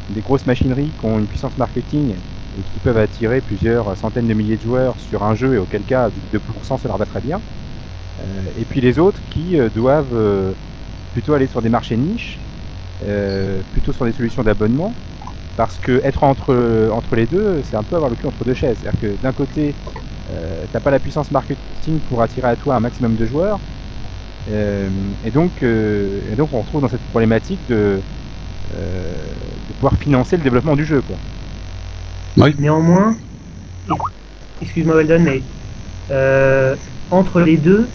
des 0.10 0.22
grosses 0.22 0.46
machineries 0.46 0.96
qui 1.00 1.06
ont 1.06 1.20
une 1.20 1.28
puissance 1.28 1.58
marketing 1.58 2.22
et 2.54 2.64
qui 2.64 2.80
peuvent 2.80 2.98
attirer 2.98 3.42
plusieurs 3.42 3.98
centaines 3.98 4.28
de 4.28 4.34
milliers 4.36 4.58
de 4.58 4.62
joueurs 4.62 5.00
sur 5.00 5.24
un 5.24 5.36
jeu 5.36 5.56
et 5.56 5.58
auquel 5.60 5.86
cas, 5.86 6.12
du 6.12 6.22
2% 6.22 6.78
ça 6.78 6.88
leur 6.90 6.98
va 6.98 7.06
très 7.06 7.22
bien. 7.22 7.44
Euh, 8.20 8.52
et 8.56 8.66
puis 8.66 8.82
les 8.82 9.00
autres 9.00 9.22
qui 9.30 9.60
euh, 9.60 9.70
doivent 9.70 10.16
euh, 10.16 10.56
plutôt 11.12 11.34
aller 11.34 11.48
sur 11.48 11.62
des 11.62 11.70
marchés 11.70 11.98
niches, 11.98 12.42
plutôt 13.72 13.94
sur 13.94 14.06
des 14.06 14.12
solutions 14.14 14.44
d'abonnement, 14.44 14.98
parce 15.58 15.80
que 15.80 16.02
être 16.06 16.24
entre 16.24 16.90
entre 16.94 17.16
les 17.18 17.28
deux, 17.28 17.64
c'est 17.64 17.78
un 17.78 17.84
peu 17.86 17.96
avoir 17.98 18.12
le 18.12 18.18
cul 18.18 18.28
entre 18.28 18.46
deux 18.46 18.56
chaises. 18.56 18.80
C'est-à-dire 18.82 19.02
que 19.02 19.18
d'un 19.18 19.34
côté, 19.34 19.78
euh, 20.30 20.68
t'as 20.72 20.82
pas 20.82 20.92
la 20.92 21.02
puissance 21.02 21.32
marketing 21.32 22.04
pour 22.04 22.22
attirer 22.24 22.50
à 22.50 22.58
toi 22.58 22.76
un 22.76 22.82
maximum 22.82 23.18
de 23.18 23.26
joueurs, 23.26 23.62
euh, 24.48 25.14
et 25.24 25.32
donc 25.32 25.64
euh, 25.64 26.32
et 26.32 26.36
donc 26.38 26.54
on 26.54 26.62
retrouve 26.62 26.82
dans 26.82 26.90
cette 26.90 27.06
problématique 27.06 27.66
de 27.68 28.04
euh, 28.72 29.36
de 29.68 29.74
pouvoir 29.74 29.98
financer 29.98 30.38
le 30.38 30.44
développement 30.44 30.76
du 30.78 30.86
jeu, 30.86 31.02
quoi. 31.04 31.20
Néanmoins, 32.58 33.16
excuse-moi 34.62 34.96
Weldon, 34.98 35.20
mais 35.24 35.46
euh, 36.12 36.78
entre 37.10 37.42
les 37.42 37.58
deux, 37.58 37.94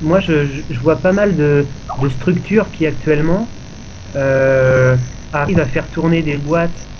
moi 0.00 0.20
je, 0.20 0.46
je- 0.46 0.62
je 0.70 0.80
vois 0.80 1.02
pas 1.02 1.12
mal 1.12 1.36
de, 1.36 1.68
de 1.96 2.08
structures 2.08 2.70
qui 2.72 2.86
actuellement 2.86 3.52
euh, 4.16 4.96
arrivent 5.32 5.60
à 5.60 5.68
faire 5.68 5.90
tourner 5.90 6.22
des 6.22 6.38
boîtes 6.38 6.90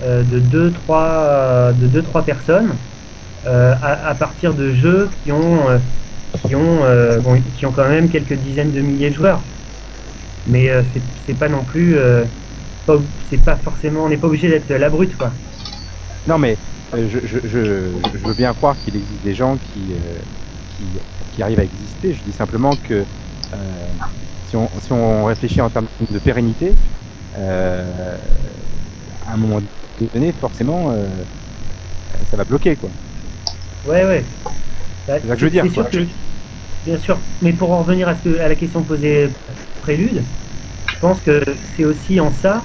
de 0.00 0.38
2 0.40 0.72
trois 0.72 1.72
de 1.72 1.86
deux 1.86 2.02
trois 2.02 2.24
personnes 2.24 2.76
euh, 3.46 3.74
à, 3.82 4.14
partir 4.14 4.54
de 4.54 4.72
jeux 4.72 5.10
qui 5.22 5.30
ont 5.32 5.68
euh, 5.68 5.78
qui 6.46 6.54
ont 6.54 6.84
euh, 6.84 7.20
qui 7.54 7.66
ont 7.66 7.72
quand 7.72 7.88
même 7.88 8.08
quelques 8.08 8.34
dizaines 8.34 8.72
de 8.72 8.80
milliers 8.80 9.10
de 9.10 9.14
joueurs. 9.14 9.42
Mais 10.46 10.68
euh, 10.70 10.82
c'est- 11.26 11.34
pas 11.38 11.48
non 11.48 11.64
plus 11.64 11.96
euh, 11.98 12.24
c'est 13.28 13.38
pas 13.44 13.56
forcément 13.56 14.04
on 14.04 14.08
n'est 14.08 14.16
pas 14.16 14.28
obligé 14.28 14.48
d'être 14.48 14.68
la 14.70 14.88
brute 14.88 15.16
quoi. 15.16 15.32
Non, 16.26 16.38
mais 16.38 16.56
euh, 16.94 17.08
je, 17.08 17.18
je, 17.44 18.26
veux 18.26 18.34
bien 18.34 18.54
croire 18.54 18.76
qu'il 18.78 18.96
existe 18.96 19.22
des 19.22 19.34
gens 19.34 19.56
qui, 19.58 19.92
euh, 19.92 20.18
qui, 20.76 20.84
qui 21.32 21.42
arrivent 21.42 21.60
à 21.60 21.64
exister. 21.64 22.12
Je 22.14 22.22
dis 22.22 22.32
simplement 22.32 22.76
que 22.76 23.04
euh, 23.52 23.86
si, 24.46 24.56
on, 24.56 24.68
si 24.80 24.92
on 24.92 25.24
réfléchit 25.24 25.60
en 25.60 25.68
termes 25.70 25.88
de 26.10 26.18
pérennité, 26.18 26.72
euh, 27.36 28.16
à 29.26 29.32
un 29.32 29.36
moment 29.36 29.60
donné, 29.98 30.32
forcément, 30.32 30.92
euh, 30.92 31.24
ça 32.24 32.36
va 32.36 32.44
bloquer, 32.44 32.76
quoi. 32.76 32.90
Ouais, 33.84 34.04
ouais. 34.04 34.24
Bah, 35.06 35.18
C'est 35.20 35.28
ça 35.28 35.34
que 35.34 35.40
je 35.40 35.44
veux 35.46 35.50
dire, 35.50 35.64
sûr 35.72 35.84
quoi. 35.84 35.90
que, 35.90 35.98
bien 36.84 36.98
sûr. 36.98 37.22
Mais 37.40 37.54
pour 37.54 37.72
en 37.72 37.80
revenir 37.80 38.08
à, 38.08 38.16
ce 38.16 38.22
que, 38.22 38.38
à 38.40 38.48
la 38.48 38.56
question 38.56 38.84
posée 38.84 39.28
prélude, 39.80 40.28
je 40.88 40.98
pense 41.00 41.22
que 41.22 41.40
c'est 41.76 41.84
aussi 41.84 42.20
en 42.20 42.30
ça 42.32 42.62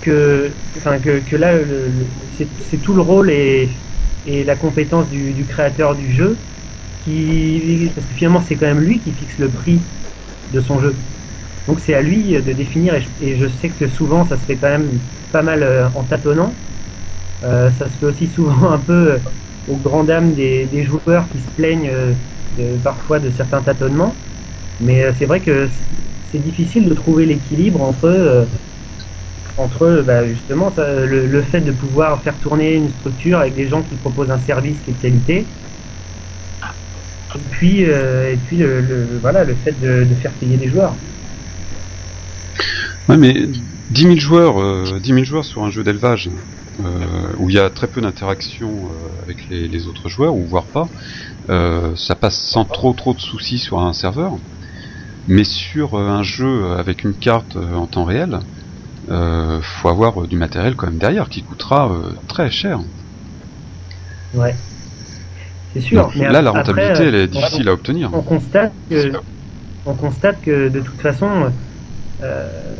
que, 0.00 0.60
enfin, 0.76 1.00
que, 1.00 1.20
que 1.20 1.36
là, 1.36 1.58
c'est 2.30 2.80
tout 2.80 2.94
le 2.94 3.02
rôle 3.02 3.30
et, 3.30 3.82
et 4.24 4.44
la 4.44 4.56
compétence 4.56 5.08
du, 5.08 5.34
du 5.34 5.46
créateur 5.46 5.96
du 5.96 6.12
jeu 6.12 6.46
qui, 6.98 7.92
parce 7.94 8.06
que 8.06 8.14
finalement, 8.14 8.40
c'est 8.40 8.56
quand 8.58 8.66
même 8.66 8.80
lui 8.80 9.00
qui 9.00 9.12
fixe 9.14 9.38
le 9.38 9.52
prix 9.52 9.88
de 10.50 10.60
son 10.60 10.80
jeu. 10.80 11.04
Donc 11.66 11.80
c'est 11.80 11.94
à 11.94 12.02
lui 12.02 12.32
de 12.42 12.52
définir 12.52 12.94
et 12.94 13.00
je, 13.02 13.10
et 13.18 13.36
je 13.36 13.46
sais 13.48 13.74
que 13.74 13.86
souvent 13.88 14.24
ça 14.24 14.36
se 14.36 14.44
fait 14.46 14.58
quand 14.58 14.68
même 14.68 15.02
pas 15.30 15.42
mal 15.42 15.62
euh, 15.62 15.88
en 15.94 16.04
tâtonnant. 16.06 16.60
Euh, 17.44 17.70
ça 17.78 17.86
se 17.86 17.90
fait 17.92 18.06
aussi 18.06 18.26
souvent 18.28 18.70
un 18.72 18.78
peu 18.78 18.92
euh, 18.92 19.18
aux 19.68 19.76
grandes 19.76 20.06
dames 20.06 20.32
des, 20.34 20.68
joueurs 20.84 21.24
qui 21.32 21.38
se 21.38 21.48
plaignent 21.56 21.90
euh, 21.90 22.76
parfois 22.84 23.18
de 23.18 23.30
certains 23.30 23.60
tâtonnements. 23.60 24.14
Mais 24.80 25.04
c'est 25.18 25.26
vrai 25.26 25.40
que 25.40 25.68
c'est 26.30 26.42
difficile 26.42 26.88
de 26.88 26.94
trouver 26.94 27.26
l'équilibre 27.26 27.82
entre 27.82 28.46
entre 29.58 30.02
bah, 30.04 30.26
justement 30.26 30.72
le, 30.78 31.42
fait 31.42 31.60
de 31.60 31.72
pouvoir 31.72 32.20
faire 32.22 32.34
tourner 32.42 32.74
une 32.74 32.88
structure 32.88 33.38
avec 33.38 33.54
des 33.54 33.68
gens 33.68 33.82
qui 33.82 33.94
proposent 33.96 34.30
un 34.30 34.38
service 34.38 34.76
qui 34.84 34.90
est 34.90 34.94
de 34.94 35.02
qualité 35.02 35.46
et 37.34 37.38
puis 37.50 37.86
puis 38.46 38.56
le, 38.56 39.06
voilà 39.20 39.44
le 39.44 39.54
fait 39.54 39.74
de, 39.80 40.06
faire 40.20 40.32
payer 40.32 40.56
des 40.56 40.68
joueurs. 40.68 40.94
Ouais, 43.08 43.16
mais 43.16 43.34
10 43.92 44.02
000 44.02 44.16
joueurs, 44.16 44.60
euh, 44.60 44.98
10 44.98 45.12
000 45.12 45.24
joueurs 45.24 45.44
sur 45.44 45.62
un 45.62 45.70
jeu 45.70 45.84
d'élevage 45.84 46.30
où 47.38 47.50
il 47.50 47.56
y 47.56 47.58
a 47.58 47.68
très 47.70 47.86
peu 47.86 48.00
d'interaction 48.00 48.86
euh, 48.86 49.22
avec 49.22 49.48
les, 49.48 49.68
les 49.68 49.86
autres 49.86 50.08
joueurs 50.08 50.34
ou 50.34 50.44
voire 50.46 50.66
pas, 50.66 50.88
euh, 51.50 51.94
ça 51.96 52.14
passe 52.14 52.38
sans 52.38 52.64
trop 52.64 52.92
trop 52.92 53.14
de 53.14 53.20
soucis 53.20 53.58
sur 53.58 53.80
un 53.80 53.92
serveur. 53.92 54.32
Mais 55.28 55.44
sur 55.44 55.94
euh, 55.94 56.08
un 56.08 56.22
jeu 56.22 56.72
avec 56.72 57.04
une 57.04 57.14
carte 57.14 57.56
euh, 57.56 57.74
en 57.74 57.86
temps 57.86 58.04
réel, 58.04 58.40
euh, 59.08 59.60
faut 59.62 59.88
avoir 59.88 60.22
euh, 60.22 60.26
du 60.26 60.36
matériel 60.36 60.74
quand 60.74 60.86
même 60.86 60.98
derrière 60.98 61.28
qui 61.28 61.42
coûtera 61.42 61.92
euh, 61.92 62.12
très 62.26 62.50
cher. 62.50 62.80
Ouais. 64.34 64.54
C'est 65.72 65.80
sûr. 65.80 66.02
Donc 66.02 66.16
mais 66.16 66.28
là, 66.28 66.42
la 66.42 66.50
rentabilité, 66.50 67.02
euh, 67.02 67.08
elle 67.08 67.14
est 67.14 67.26
difficile 67.28 67.68
à 67.68 67.72
obtenir. 67.72 68.10
on 68.12 68.22
constate 68.22 68.72
que 68.90 69.12
on 69.86 69.94
constate 69.94 70.40
que 70.42 70.68
de 70.68 70.80
toute 70.80 71.00
façon 71.00 71.50
euh, 72.22 72.74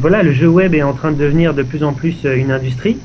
voilà 0.00 0.22
le 0.22 0.32
jeu 0.32 0.48
web 0.48 0.74
est 0.74 0.82
en 0.82 0.92
train 0.92 1.12
de 1.12 1.16
devenir 1.16 1.54
de 1.54 1.62
plus 1.62 1.82
en 1.84 1.92
plus 1.92 2.24
euh, 2.24 2.36
une 2.36 2.50
industrie 2.50 2.98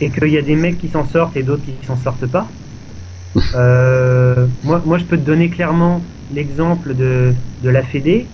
et 0.00 0.10
qu'il 0.10 0.28
y 0.28 0.38
a 0.38 0.42
des 0.42 0.56
mecs 0.56 0.78
qui 0.78 0.88
s'en 0.88 1.06
sortent 1.06 1.36
et 1.36 1.42
d'autres 1.42 1.64
qui 1.64 1.86
s'en 1.86 1.96
sortent 1.96 2.26
pas. 2.26 2.46
Euh, 3.54 4.46
moi, 4.64 4.82
moi, 4.86 4.96
je 4.96 5.04
peux 5.04 5.18
te 5.18 5.24
donner 5.24 5.50
clairement 5.50 6.00
l'exemple 6.34 6.94
de, 6.94 7.34
de 7.62 7.68
la 7.68 7.82
Fédé, 7.82 8.26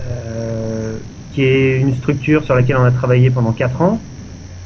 euh, 0.00 0.96
qui 1.32 1.42
est 1.42 1.78
une 1.78 1.94
structure 1.94 2.42
sur 2.42 2.54
laquelle 2.54 2.76
on 2.78 2.84
a 2.84 2.90
travaillé 2.90 3.28
pendant 3.28 3.52
4 3.52 3.82
ans, 3.82 4.00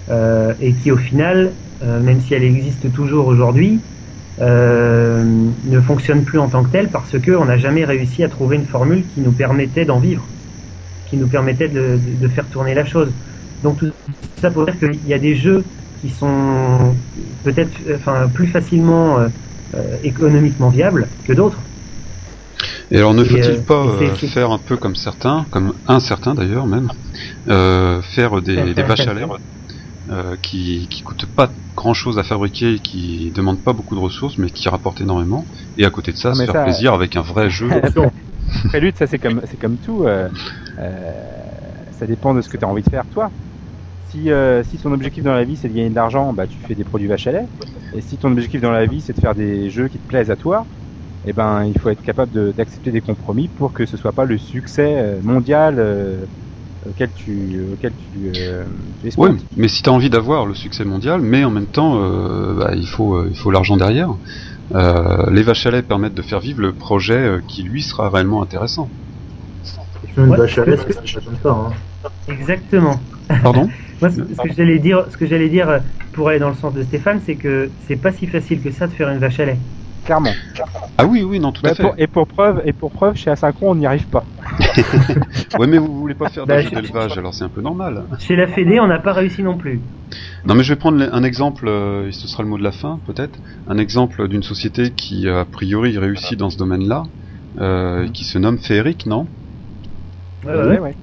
euh, 0.08 0.52
et 0.60 0.72
qui 0.72 0.92
au 0.92 0.96
final, 0.96 1.50
euh, 1.82 2.00
même 2.00 2.20
si 2.20 2.34
elle 2.34 2.44
existe 2.44 2.92
toujours 2.92 3.26
aujourd'hui, 3.26 3.80
euh, 4.40 5.24
ne 5.64 5.80
fonctionne 5.80 6.22
plus 6.22 6.38
en 6.38 6.48
tant 6.48 6.62
que 6.62 6.70
telle 6.70 6.88
parce 6.88 7.18
que 7.18 7.32
on 7.32 7.44
n'a 7.44 7.58
jamais 7.58 7.84
réussi 7.84 8.24
à 8.24 8.28
trouver 8.28 8.56
une 8.56 8.66
formule 8.66 9.04
qui 9.14 9.20
nous 9.20 9.32
permettait 9.32 9.84
d'en 9.84 9.98
vivre, 9.98 10.24
qui 11.10 11.16
nous 11.18 11.28
permettait 11.28 11.68
de, 11.68 11.98
de- 11.98 12.16
de 12.16 12.28
faire 12.28 12.48
tourner 12.48 12.74
la 12.74 12.84
chose. 12.84 13.12
Donc 13.62 13.78
tout 13.80 13.90
ça 14.40 14.50
pour 14.50 14.64
dire 14.64 14.78
qu'il 14.78 15.06
y 15.06 15.12
a 15.14 15.18
des 15.18 15.34
jeux 15.34 15.64
qui 16.00 16.08
sont 16.08 16.96
peut-être 17.44 17.72
euh, 17.86 17.96
enfin 17.96 18.28
plus 18.32 18.46
facilement 18.46 19.18
euh, 19.18 19.28
euh, 19.74 19.98
économiquement 20.02 20.70
viables 20.70 21.10
que 21.24 21.32
d'autres. 21.34 21.60
Et 22.90 22.96
alors 22.98 23.14
ne 23.14 23.24
faut-il 23.24 23.58
euh, 23.58 23.62
pas 23.62 23.84
et 23.84 23.90
c'est- 23.98 24.04
euh, 24.06 24.14
c'est- 24.16 24.26
faire 24.28 24.50
un 24.50 24.58
peu 24.58 24.76
comme 24.76 24.94
certains, 24.94 25.46
comme 25.50 25.74
un 25.86 26.00
certain 26.00 26.34
d'ailleurs 26.34 26.66
même, 26.66 26.90
euh, 27.48 28.00
faire 28.02 28.40
des, 28.42 28.74
des 28.74 28.82
vaches 28.82 29.00
à 29.06 29.14
euh, 30.10 30.36
qui, 30.42 30.88
qui 30.90 31.02
coûtent 31.02 31.26
pas 31.26 31.52
grand 31.76 31.94
chose 31.94 32.18
à 32.18 32.24
fabriquer, 32.24 32.78
qui 32.80 33.30
demandent 33.32 33.62
pas 33.62 33.72
beaucoup 33.72 33.94
de 33.94 34.00
ressources 34.00 34.38
mais 34.38 34.50
qui 34.50 34.68
rapportent 34.68 35.00
énormément, 35.00 35.46
et 35.76 35.84
à 35.84 35.90
côté 35.90 36.12
de 36.12 36.16
ça 36.16 36.30
Ah, 36.30 36.34
se 36.34 36.44
faire 36.44 36.54
ça- 36.54 36.64
plaisir 36.64 36.94
avec 36.94 37.16
un 37.16 37.22
vrai 37.22 37.50
jeu. 37.50 37.68
Prélude, 38.64 38.96
ça 38.96 39.06
c'est 39.06 39.18
comme 39.18 39.78
tout. 39.78 40.04
euh, 40.04 40.28
euh, 40.78 41.12
ça 41.90 42.06
dépend 42.06 42.34
de 42.34 42.40
ce 42.40 42.48
que 42.48 42.56
tu 42.56 42.64
as 42.64 42.68
envie 42.68 42.82
de 42.82 42.90
faire 42.90 43.08
toi. 43.08 43.32
Si 44.04 44.30
euh, 44.30 44.62
si 44.64 44.78
ton 44.78 44.92
objectif 44.92 45.24
dans 45.24 45.32
la 45.34 45.44
vie 45.44 45.56
c'est 45.56 45.68
de 45.68 45.74
gagner 45.74 45.90
de 45.90 45.94
l'argent, 45.94 46.32
bah 46.32 46.46
tu 46.46 46.60
fais 46.60 46.74
des 46.74 46.84
produits 46.84 47.08
vaches 47.08 47.26
à 47.26 47.32
lait. 47.32 47.46
Et 47.92 48.00
si 48.00 48.18
ton 48.18 48.32
objectif 48.32 48.60
dans 48.60 48.72
la 48.72 48.86
vie 48.86 49.00
c'est 49.02 49.14
de 49.14 49.20
faire 49.20 49.34
des 49.34 49.70
jeux 49.70 49.88
qui 49.88 50.00
te 50.00 50.06
plaisent 50.06 50.30
à 50.30 50.36
toi, 50.36 50.68
eh 51.24 51.32
ben 51.32 51.64
il 51.64 51.78
faut 51.80 51.90
être 51.90 52.02
capable 52.02 52.54
d'accepter 52.54 52.92
des 52.92 53.02
compromis 53.02 53.48
pour 53.48 53.72
que 53.72 53.86
ce 53.86 53.96
soit 53.96 54.12
pas 54.14 54.24
le 54.24 54.38
succès 54.38 55.20
mondial 55.22 56.28
auquel 56.86 57.12
tu 57.12 57.60
auquel 57.72 57.94
tu, 57.94 58.32
tu. 59.00 59.10
Ouais, 59.16 59.30
mais 59.56 59.68
si 59.68 59.82
t'as 59.82 59.90
envie 59.90 60.10
d'avoir 60.10 60.46
le 60.46 60.54
succès 60.54 60.84
mondial, 60.84 61.20
mais 61.20 61.44
en 61.44 61.50
même 61.50 61.66
temps, 61.68 61.96
bah, 62.56 62.72
il 62.74 62.86
faut 62.86 63.26
il 63.26 63.36
faut 63.36 63.50
l'argent 63.50 63.76
derrière. 63.76 64.10
Euh, 64.74 65.30
les 65.30 65.42
vaches 65.42 65.66
à 65.66 65.70
lait 65.70 65.82
permettent 65.82 66.14
de 66.14 66.22
faire 66.22 66.40
vivre 66.40 66.60
le 66.60 66.72
projet 66.72 67.14
euh, 67.14 67.40
qui 67.48 67.62
lui 67.62 67.82
sera 67.82 68.08
réellement 68.08 68.42
intéressant. 68.42 68.88
Une 70.16 70.28
Ouais, 70.30 70.36
vache 70.36 70.58
à 70.58 70.64
lait, 70.64 70.76
ça. 70.76 71.50
Hein. 71.50 71.70
Exactement. 72.28 73.00
Pardon? 73.42 73.68
Moi, 74.00 74.10
ce, 74.10 74.16
ce 74.16 74.42
que 74.42 74.52
j'allais 74.56 74.78
dire, 74.78 75.06
ce 75.10 75.16
que 75.16 75.26
j'allais 75.26 75.48
dire 75.48 75.68
euh, 75.68 75.78
pour 76.12 76.28
aller 76.28 76.38
dans 76.38 76.48
le 76.48 76.54
sens 76.54 76.72
de 76.72 76.82
Stéphane, 76.82 77.20
c'est 77.24 77.36
que 77.36 77.70
c'est 77.86 77.96
pas 77.96 78.12
si 78.12 78.26
facile 78.26 78.62
que 78.62 78.70
ça 78.70 78.86
de 78.86 78.92
faire 78.92 79.08
une 79.10 79.18
vache 79.18 79.40
à 79.40 79.44
lait. 79.46 79.58
Clairement. 80.04 80.32
Ah 80.96 81.04
oui, 81.04 81.22
oui, 81.22 81.38
non, 81.40 81.52
tout 81.52 81.62
Bah, 81.62 81.70
à 81.70 81.74
fait. 81.74 81.82
pour- 81.82 81.94
et 81.98 82.06
pour 82.06 82.26
preuve 82.26 82.62
et 82.64 82.72
pour 82.72 82.90
preuve 82.90 83.16
chez 83.16 83.30
Asynchron 83.30 83.72
on 83.72 83.74
n'y 83.74 83.86
arrive 83.86 84.06
pas. 84.08 84.24
Ouais, 85.58 85.66
mais 85.66 85.78
vous 85.78 85.98
voulez 85.98 86.14
pas 86.14 86.28
faire 86.28 86.46
Bah, 86.46 86.60
jeu 86.60 86.70
d'élevage, 86.70 87.16
alors 87.18 87.34
c'est 87.34 87.44
un 87.44 87.48
peu 87.48 87.60
normal. 87.60 88.06
Chez 88.18 88.36
la 88.36 88.46
Fédé, 88.46 88.80
on 88.80 88.86
n'a 88.86 88.98
pas 88.98 89.12
réussi 89.12 89.42
non 89.42 89.56
plus. 89.56 89.82
Non, 90.44 90.54
mais 90.54 90.62
je 90.64 90.72
vais 90.72 90.78
prendre 90.78 91.02
un 91.12 91.22
exemple, 91.22 91.68
euh, 91.68 92.08
et 92.08 92.12
ce 92.12 92.26
sera 92.28 92.42
le 92.42 92.48
mot 92.48 92.58
de 92.58 92.62
la 92.62 92.72
fin, 92.72 93.00
peut-être. 93.06 93.38
Un 93.66 93.78
exemple 93.78 94.26
d'une 94.28 94.42
société 94.42 94.92
qui, 94.92 95.28
a 95.28 95.44
priori, 95.44 95.96
réussit 95.98 96.38
dans 96.38 96.50
ce 96.50 96.56
domaine-là, 96.58 97.04
euh, 97.58 98.08
qui 98.08 98.24
se 98.24 98.38
nomme 98.38 98.58
Féeric, 98.58 99.06
non? 99.06 99.26
Ouais, 100.44 100.54
ouais, 100.54 100.78
ouais. 100.78 100.96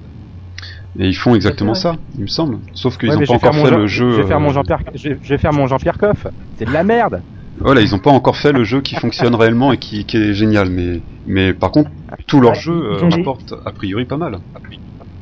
Et 0.98 1.06
ils 1.06 1.14
font 1.14 1.34
exactement 1.34 1.74
ça, 1.74 1.96
il 2.14 2.22
me 2.22 2.26
semble. 2.26 2.58
Sauf 2.74 2.98
qu'ils 2.98 3.10
Ouais, 3.10 3.16
n'ont 3.16 3.22
pas 3.24 3.34
encore 3.34 3.54
fait 3.54 3.68
Jean- 3.68 3.78
le 3.78 3.86
jeu. 3.86 4.10
Je 4.10 4.22
vais 4.22 4.26
faire 4.26 4.40
mon 4.40 4.50
euh, 4.50 4.52
Jean-Pierre 4.54 4.82
je, 4.94 5.10
je 5.22 5.28
vais 5.28 5.38
faire 5.38 5.52
mon 5.52 5.66
Jean-Pierre 5.66 5.96
Coff. 5.98 6.26
C'est 6.56 6.64
de 6.64 6.72
la 6.72 6.82
merde. 6.82 7.22
Voilà, 7.60 7.80
ils 7.80 7.90
n'ont 7.90 7.98
pas 7.98 8.10
encore 8.10 8.36
fait 8.36 8.52
le 8.52 8.64
jeu 8.64 8.80
qui 8.80 8.94
fonctionne 8.96 9.34
réellement 9.36 9.72
et 9.72 9.78
qui, 9.78 10.04
qui 10.04 10.16
est 10.16 10.32
génial, 10.34 10.70
mais, 10.70 11.00
mais 11.26 11.54
par 11.54 11.70
contre, 11.70 11.90
tout 12.26 12.40
leur 12.40 12.54
jeu 12.54 12.72
euh, 12.72 13.08
rapporte 13.08 13.54
a 13.64 13.72
priori 13.72 14.04
pas 14.04 14.16
mal. 14.16 14.38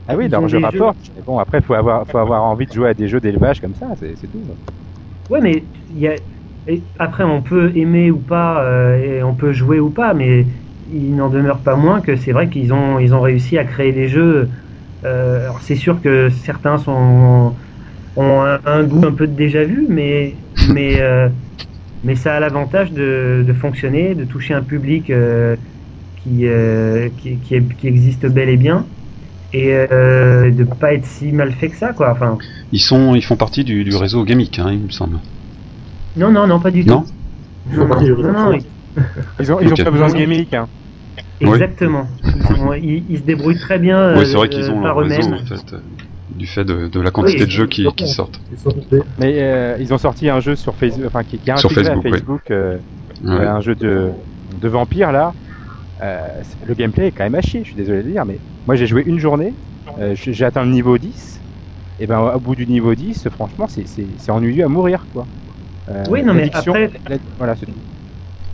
Ah 0.09 0.15
oui, 0.17 0.27
Ils 0.27 0.31
leur 0.31 0.49
jeu 0.49 0.59
rapporte. 0.59 0.99
Mais 1.17 1.23
bon, 1.23 1.39
après, 1.39 1.61
faut 1.61 1.75
avoir, 1.75 2.07
faut 2.07 2.19
avoir 2.19 2.45
envie 2.45 2.67
de 2.67 2.73
jouer 2.73 2.91
à 2.91 2.95
des 2.95 3.09
jeux 3.09 3.21
d'élevage 3.21 3.61
comme 3.61 3.75
ça, 3.75 3.89
c'est 3.99 4.15
tout. 4.31 4.43
Ouais, 5.29 5.41
mais 5.41 5.65
il 5.91 5.99
y 5.99 6.09
a... 6.09 6.15
et 6.67 6.83
après, 6.99 7.25
on 7.25 7.43
peut 7.43 7.73
aimer 7.77 8.11
ou 8.11 8.21
pas, 8.21 8.65
euh, 8.65 8.97
et 8.99 9.23
on 9.23 9.35
peut 9.35 9.53
jouer 9.53 9.81
ou 9.81 9.91
pas, 9.91 10.15
mais 10.15 10.47
il 10.87 11.17
n'en 11.17 11.29
demeure 11.31 11.63
pas 11.63 11.75
moins 11.77 12.01
que 12.01 12.17
c'est 12.17 12.33
vrai 12.33 12.49
qu'ils 12.49 12.73
ont, 12.73 12.99
ils 13.01 13.15
ont 13.15 13.21
réussi 13.21 13.59
à 13.59 13.65
créer 13.65 13.93
des 13.93 14.09
jeux. 14.09 14.51
Euh, 15.05 15.43
alors, 15.45 15.61
c'est 15.63 15.75
sûr 15.77 16.01
que 16.01 16.29
certains 16.31 16.79
sont, 16.79 17.57
ont 18.17 18.41
un, 18.43 18.61
un 18.65 18.85
goût 18.85 19.05
un 19.07 19.13
peu 19.13 19.27
de 19.27 19.35
déjà 19.35 19.65
vu, 19.65 19.87
mais, 19.89 20.41
mais, 20.63 21.01
euh, 21.01 21.29
mais 22.07 22.15
ça 22.15 22.37
a 22.37 22.41
l'avantage 22.41 22.93
de, 22.93 23.45
de 23.47 23.53
fonctionner, 23.53 24.15
de 24.15 24.25
toucher 24.25 24.55
un 24.55 24.63
public 24.63 25.11
euh, 25.11 25.57
qui, 26.23 26.47
euh, 26.47 27.09
qui, 27.19 27.39
qui, 27.41 27.55
est- 27.57 27.77
qui 27.77 27.87
existe 27.89 28.27
bel 28.27 28.49
et 28.49 28.57
bien. 28.57 28.87
Et 29.53 29.73
euh, 29.75 30.51
de 30.51 30.65
pas 30.65 30.93
être 30.95 31.07
si 31.07 31.33
mal 31.33 31.53
fait 31.53 31.69
que 31.71 31.77
ça, 31.77 31.93
quoi. 31.93 32.11
Enfin, 32.13 32.37
Ils 32.73 32.81
sont, 32.81 33.15
ils 33.15 33.23
font 33.25 33.37
partie 33.37 33.65
du, 33.65 33.85
du 33.85 33.97
réseau 33.97 34.25
Gamic, 34.25 34.59
hein, 34.59 34.71
il 34.73 34.81
me 34.81 34.91
semble. 34.91 35.19
non, 36.17 36.31
non, 36.33 36.47
non, 36.47 36.61
pas 36.61 36.71
du 36.71 36.85
Non 36.85 37.03
tout. 37.03 37.11
Ils 37.71 37.77
non, 37.79 37.87
non, 37.87 38.53
Force. 38.53 38.65
ils- 39.41 39.53
ont, 39.53 39.61
ils 39.61 39.69
ont 39.69 39.73
Ok. 39.73 39.85
pas 39.85 39.91
besoin 39.91 40.09
de 40.09 40.17
gimmick. 40.17 40.55
Hein. 40.55 40.67
Exactement. 41.41 42.07
Ils, 42.25 42.57
ont- 42.63 42.73
ils- 42.75 43.05
ils 43.09 43.19
se 43.19 43.23
débrouillent 43.23 43.59
très 43.59 43.79
bien 43.79 44.15
oui, 44.15 44.21
euh, 44.21 44.25
c'est 44.25 44.37
vrai 44.37 44.49
qu'ils 44.49 44.71
ont 44.71 44.83
par 44.83 44.95
leur 44.95 44.97
réseau, 44.99 45.23
eux-mêmes. 45.23 45.35
en 45.43 45.47
fait, 45.47 45.77
du 46.37 46.47
fait 46.47 46.65
de, 46.65 46.89
de 46.89 47.01
la 47.01 47.11
quantité 47.11 47.41
Oui, 47.41 47.47
de 47.47 47.51
jeux 47.51 47.67
qui, 47.67 47.87
qui 47.97 48.09
sortent. 48.09 48.41
Mais 49.19 49.43
euh, 49.43 49.77
ils 49.81 49.93
ont 49.95 49.99
sorti 49.99 50.29
un 50.29 50.41
jeu 50.41 50.55
sur 50.57 50.77
Facebook, 50.77 51.07
enfin 51.07 51.25
qui, 51.25 51.39
qui 51.39 51.51
est 51.51 51.57
Sur 51.59 51.71
intégré 51.71 51.93
Facebook, 51.93 52.07
à 52.07 52.11
oui. 52.11 52.19
Facebook, 52.19 52.51
euh, 52.51 52.79
Ouais. 53.23 53.31
euh, 53.31 53.49
un 53.49 53.61
jeu 53.61 53.75
de, 53.75 54.13
de 54.51 54.69
vampire 54.69 55.13
là. 55.13 55.35
Euh, 56.03 56.43
le 56.63 56.75
gameplay 56.75 57.07
est 57.09 57.13
quand 57.13 57.25
même 57.25 57.35
à 57.35 57.41
chier, 57.41 57.61
je 57.65 57.69
suis 57.71 57.77
désolé 57.77 58.03
de 58.03 58.09
le 58.09 58.13
dire, 58.13 58.27
mais 58.27 58.41
moi 58.67 58.75
j'ai 58.77 58.87
joué 58.87 59.03
une 59.07 59.19
journée, 59.19 59.55
euh, 59.99 60.15
j'ai 60.15 60.45
atteint 60.45 60.65
le 60.65 60.71
niveau 60.71 60.99
10, 60.99 61.41
et 61.99 62.07
ben 62.07 62.21
au 62.21 62.41
bout 62.41 62.55
du 62.55 62.67
niveau 62.67 62.95
10, 62.95 63.29
franchement 63.31 63.67
c'est- 63.67 64.31
ennuyeux 64.31 64.65
à 64.65 64.69
mourir 64.69 65.07
quoi. 65.13 65.27
Euh, 65.89 66.05
Oui, 66.11 66.23
non, 66.23 66.35
mais 66.35 66.51
après- 66.53 66.91
la- 67.09 67.19
voilà. 67.39 67.55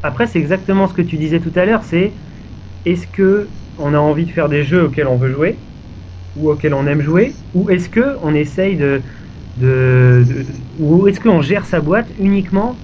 Après, 0.03 0.27
c'est 0.27 0.39
exactement 0.39 0.87
ce 0.87 0.95
que 0.95 1.03
tu 1.03 1.17
disais 1.17 1.41
tout 1.41 1.53
à 1.55 1.65
l'heure, 1.65 1.83
c'est 1.83 2.13
est-ce 2.85 3.07
que 3.07 3.49
on 3.79 3.95
a 3.95 3.99
envie 3.99 4.27
de 4.27 4.31
faire 4.31 4.49
des 4.49 4.63
jeux 4.63 4.85
auxquels 4.85 5.07
on 5.07 5.17
veut 5.17 5.33
jouer? 5.33 5.59
Ou 6.35 6.51
auxquels 6.51 6.75
on 6.75 6.87
aime 6.87 7.01
jouer, 7.03 7.39
ou 7.55 7.71
est-ce 7.71 7.89
que 7.91 8.17
on 8.23 8.35
essaye 8.35 8.77
de, 8.77 9.03
de, 9.57 10.25
de- 10.27 10.47
ou 10.79 11.09
est-ce 11.09 11.21
qu'on 11.21 11.41
gère 11.43 11.67
sa 11.67 11.81
boîte 11.81 12.13
uniquement 12.19 12.81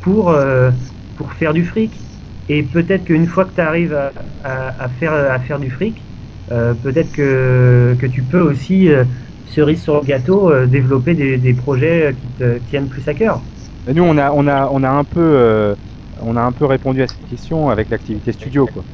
pour 0.00 0.30
euh, 0.30 0.70
pour 1.16 1.32
faire 1.32 1.52
du 1.54 1.64
fric? 1.64 2.04
Et 2.48 2.62
peut-être 2.62 3.04
qu'une 3.04 3.26
fois 3.26 3.44
que 3.44 3.54
tu 3.54 3.60
arrives 3.60 3.94
à, 3.94 4.12
à, 4.42 4.84
à 4.84 4.88
faire 4.88 5.12
à 5.12 5.38
faire 5.40 5.58
du 5.60 5.70
fric, 5.70 6.06
euh, 6.50 6.74
peut-être 6.74 7.12
que, 7.12 7.96
que 8.00 8.06
tu 8.06 8.24
peux 8.24 8.40
aussi, 8.40 8.88
euh, 8.88 9.04
cerise 9.44 9.82
sur 9.82 9.96
le 9.96 10.02
gâteau, 10.02 10.66
développer 10.66 11.14
des, 11.14 11.38
des 11.38 11.54
projets 11.54 12.14
qui 12.20 12.28
te 12.34 12.58
tiennent 12.60 12.88
plus 12.88 13.06
à 13.08 13.14
cœur. 13.14 13.46
Nous, 13.86 14.02
on 14.02 14.16
a, 14.18 14.30
on 14.32 14.46
a, 14.46 14.68
on 14.70 14.82
a 14.82 14.88
un 14.90 15.04
peu, 15.04 15.76
on 16.18 16.36
a 16.36 16.40
un 16.42 16.52
peu 16.52 16.64
répondu 16.66 17.02
à 17.02 17.06
cette 17.06 17.24
question 17.24 17.68
avec 17.70 17.90
l'activité 17.90 18.32
studio, 18.32 18.68
quoi. 18.68 18.84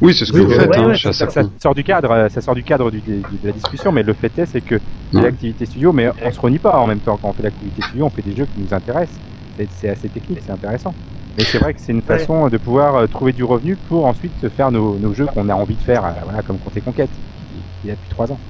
Oui, 0.00 0.14
c'est 0.14 0.24
ce 0.24 0.32
que 0.32 0.38
Oui, 0.38 0.44
vous 0.44 0.50
faites, 0.50 0.68
ouais, 0.70 0.78
hein, 0.78 0.88
ouais, 0.88 0.96
chez 0.96 1.12
Ça, 1.12 1.28
sort 1.58 1.74
du 1.74 1.84
cadre, 1.84 2.10
euh, 2.10 2.28
ça 2.28 2.40
sort 2.40 2.54
du 2.54 2.64
cadre 2.64 2.90
du, 2.90 3.00
du- 3.02 3.22
de 3.22 3.38
la 3.46 3.52
discussion, 3.52 3.92
mais 3.92 4.02
le 4.02 4.14
fait 4.14 4.36
est, 4.38 4.46
c'est 4.46 4.60
que 4.62 4.76
Ouais. 5.12 5.22
l'activité 5.22 5.66
studio, 5.66 5.92
mais 5.92 6.10
on 6.22 6.30
se 6.30 6.40
renie 6.40 6.58
pas 6.58 6.76
en 6.78 6.86
même 6.86 7.00
temps 7.00 7.16
quand 7.18 7.28
on 7.30 7.32
fait 7.32 7.42
l'activité 7.42 7.82
studio, 7.82 8.06
on 8.06 8.10
fait 8.10 8.22
des 8.22 8.34
jeux 8.34 8.46
qui 8.46 8.58
nous 8.60 8.74
intéressent. 8.74 9.20
C'est- 9.56 9.70
C'est 9.70 9.88
assez 9.88 10.10
technique, 10.10 10.40
c'est 10.42 10.52
intéressant. 10.52 10.94
Mais 11.36 11.44
c'est 11.44 11.58
vrai 11.58 11.74
que 11.74 11.80
c'est 11.80 11.92
une 11.92 11.98
Ouais. 11.98 12.18
façon 12.18 12.48
de 12.48 12.58
pouvoir 12.58 12.96
euh, 12.96 13.06
trouver 13.06 13.32
du 13.32 13.44
revenu 13.44 13.76
pour 13.76 14.06
ensuite 14.06 14.34
se 14.38 14.48
faire 14.48 14.70
nos, 14.70 14.98
nos 14.98 15.12
jeux 15.12 15.26
qu'on 15.26 15.48
a 15.48 15.54
envie 15.54 15.76
de 15.76 15.82
faire, 15.82 16.04
euh, 16.04 16.12
voilà, 16.24 16.42
comme 16.42 16.58
Compte 16.58 16.76
et 16.76 16.80
Conquête, 16.80 17.20
il 17.52 17.88
y 17.88 17.90
a 17.90 17.94
depuis 17.94 18.08
trois 18.08 18.32
ans. 18.32 18.40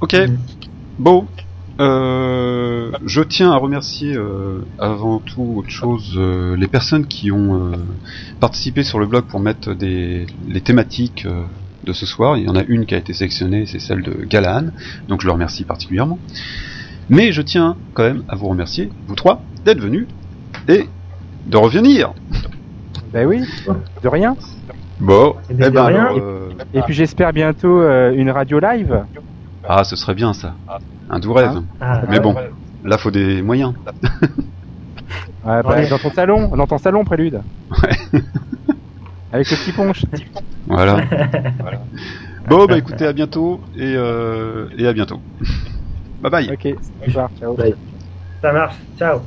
Ok, 0.00 0.14
Mhm. 0.14 0.38
bon. 0.98 1.28
Euh, 1.80 2.90
je 3.06 3.22
tiens 3.22 3.52
à 3.52 3.56
remercier 3.56 4.14
euh, 4.14 4.60
avant 4.78 5.18
tout 5.18 5.54
autre 5.56 5.70
chose 5.70 6.12
euh, 6.16 6.54
les 6.54 6.68
personnes 6.68 7.06
qui 7.06 7.32
ont 7.32 7.72
participé 8.38 8.82
sur 8.82 8.98
le 8.98 9.06
blog 9.06 9.24
pour 9.24 9.40
mettre 9.40 9.72
des 9.72 10.26
les 10.46 10.60
thématiques 10.60 11.26
de 11.84 11.92
ce 11.94 12.04
soir. 12.04 12.36
Il 12.36 12.44
y 12.44 12.48
en 12.50 12.56
a 12.56 12.62
une 12.64 12.84
qui 12.84 12.94
a 12.94 12.98
été 12.98 13.14
sélectionnée, 13.14 13.64
c'est 13.64 13.78
celle 13.78 14.02
de 14.02 14.12
Galan, 14.24 14.66
donc 15.08 15.22
je 15.22 15.26
le 15.26 15.32
remercie 15.32 15.64
particulièrement. 15.64 16.18
Mais 17.08 17.32
je 17.32 17.40
tiens 17.40 17.76
quand 17.94 18.02
même 18.02 18.24
à 18.28 18.36
vous 18.36 18.48
remercier, 18.48 18.90
vous 19.06 19.14
trois, 19.14 19.42
d'être 19.64 19.80
venus 19.80 20.06
et 20.68 20.86
de 21.46 21.56
revenir. 21.56 22.12
Ben 23.12 23.26
oui, 23.26 23.42
de 24.02 24.08
rien. 24.08 24.36
Bon, 25.00 25.34
Eh 25.48 25.54
bien, 25.54 25.70
de 25.70 25.74
ben 25.74 25.84
rien. 25.86 26.06
alors, 26.08 26.18
Et 26.74 26.82
puis 26.82 26.92
j'espère 26.92 27.32
bientôt 27.32 27.80
une 28.12 28.30
radio 28.30 28.60
live. 28.60 29.02
ah, 29.66 29.82
ce 29.84 29.96
serait 29.96 30.14
bien 30.14 30.34
ça, 30.34 30.54
un 31.10 31.18
doux 31.18 31.32
rêve. 31.32 31.62
Ah, 31.80 32.02
Mais 32.08 32.20
bon, 32.20 32.34
là 32.82 32.98
faut 32.98 33.10
des 33.10 33.42
moyens. 33.42 33.74
Ouais, 35.42 35.62
bah, 35.62 35.70
Ouais. 35.70 35.88
Dans 35.88 35.98
ton 35.98 36.10
salon, 36.10 36.48
dans 36.48 36.66
ton 36.66 36.78
salon, 36.78 37.04
prélude. 37.04 37.42
Avec 39.32 39.50
le 39.50 39.56
petit 39.56 39.72
punch. 39.72 40.04
Voilà. 40.66 41.00
Bon, 42.46 42.66
bah 42.66 42.78
écoutez, 42.78 43.06
à 43.06 43.12
bientôt 43.12 43.64
et, 43.74 43.94
euh, 43.96 44.68
et 44.76 44.86
à 44.86 44.92
bientôt. 44.92 45.22
Bye 46.20 46.30
bye. 46.30 46.50
Ok, 46.52 46.66
au 47.00 47.04
revoir, 47.06 47.30
ciao. 47.38 47.54
Bye. 47.54 47.74
ça 48.42 48.52
marche. 48.52 48.76
Ciao. 48.98 49.20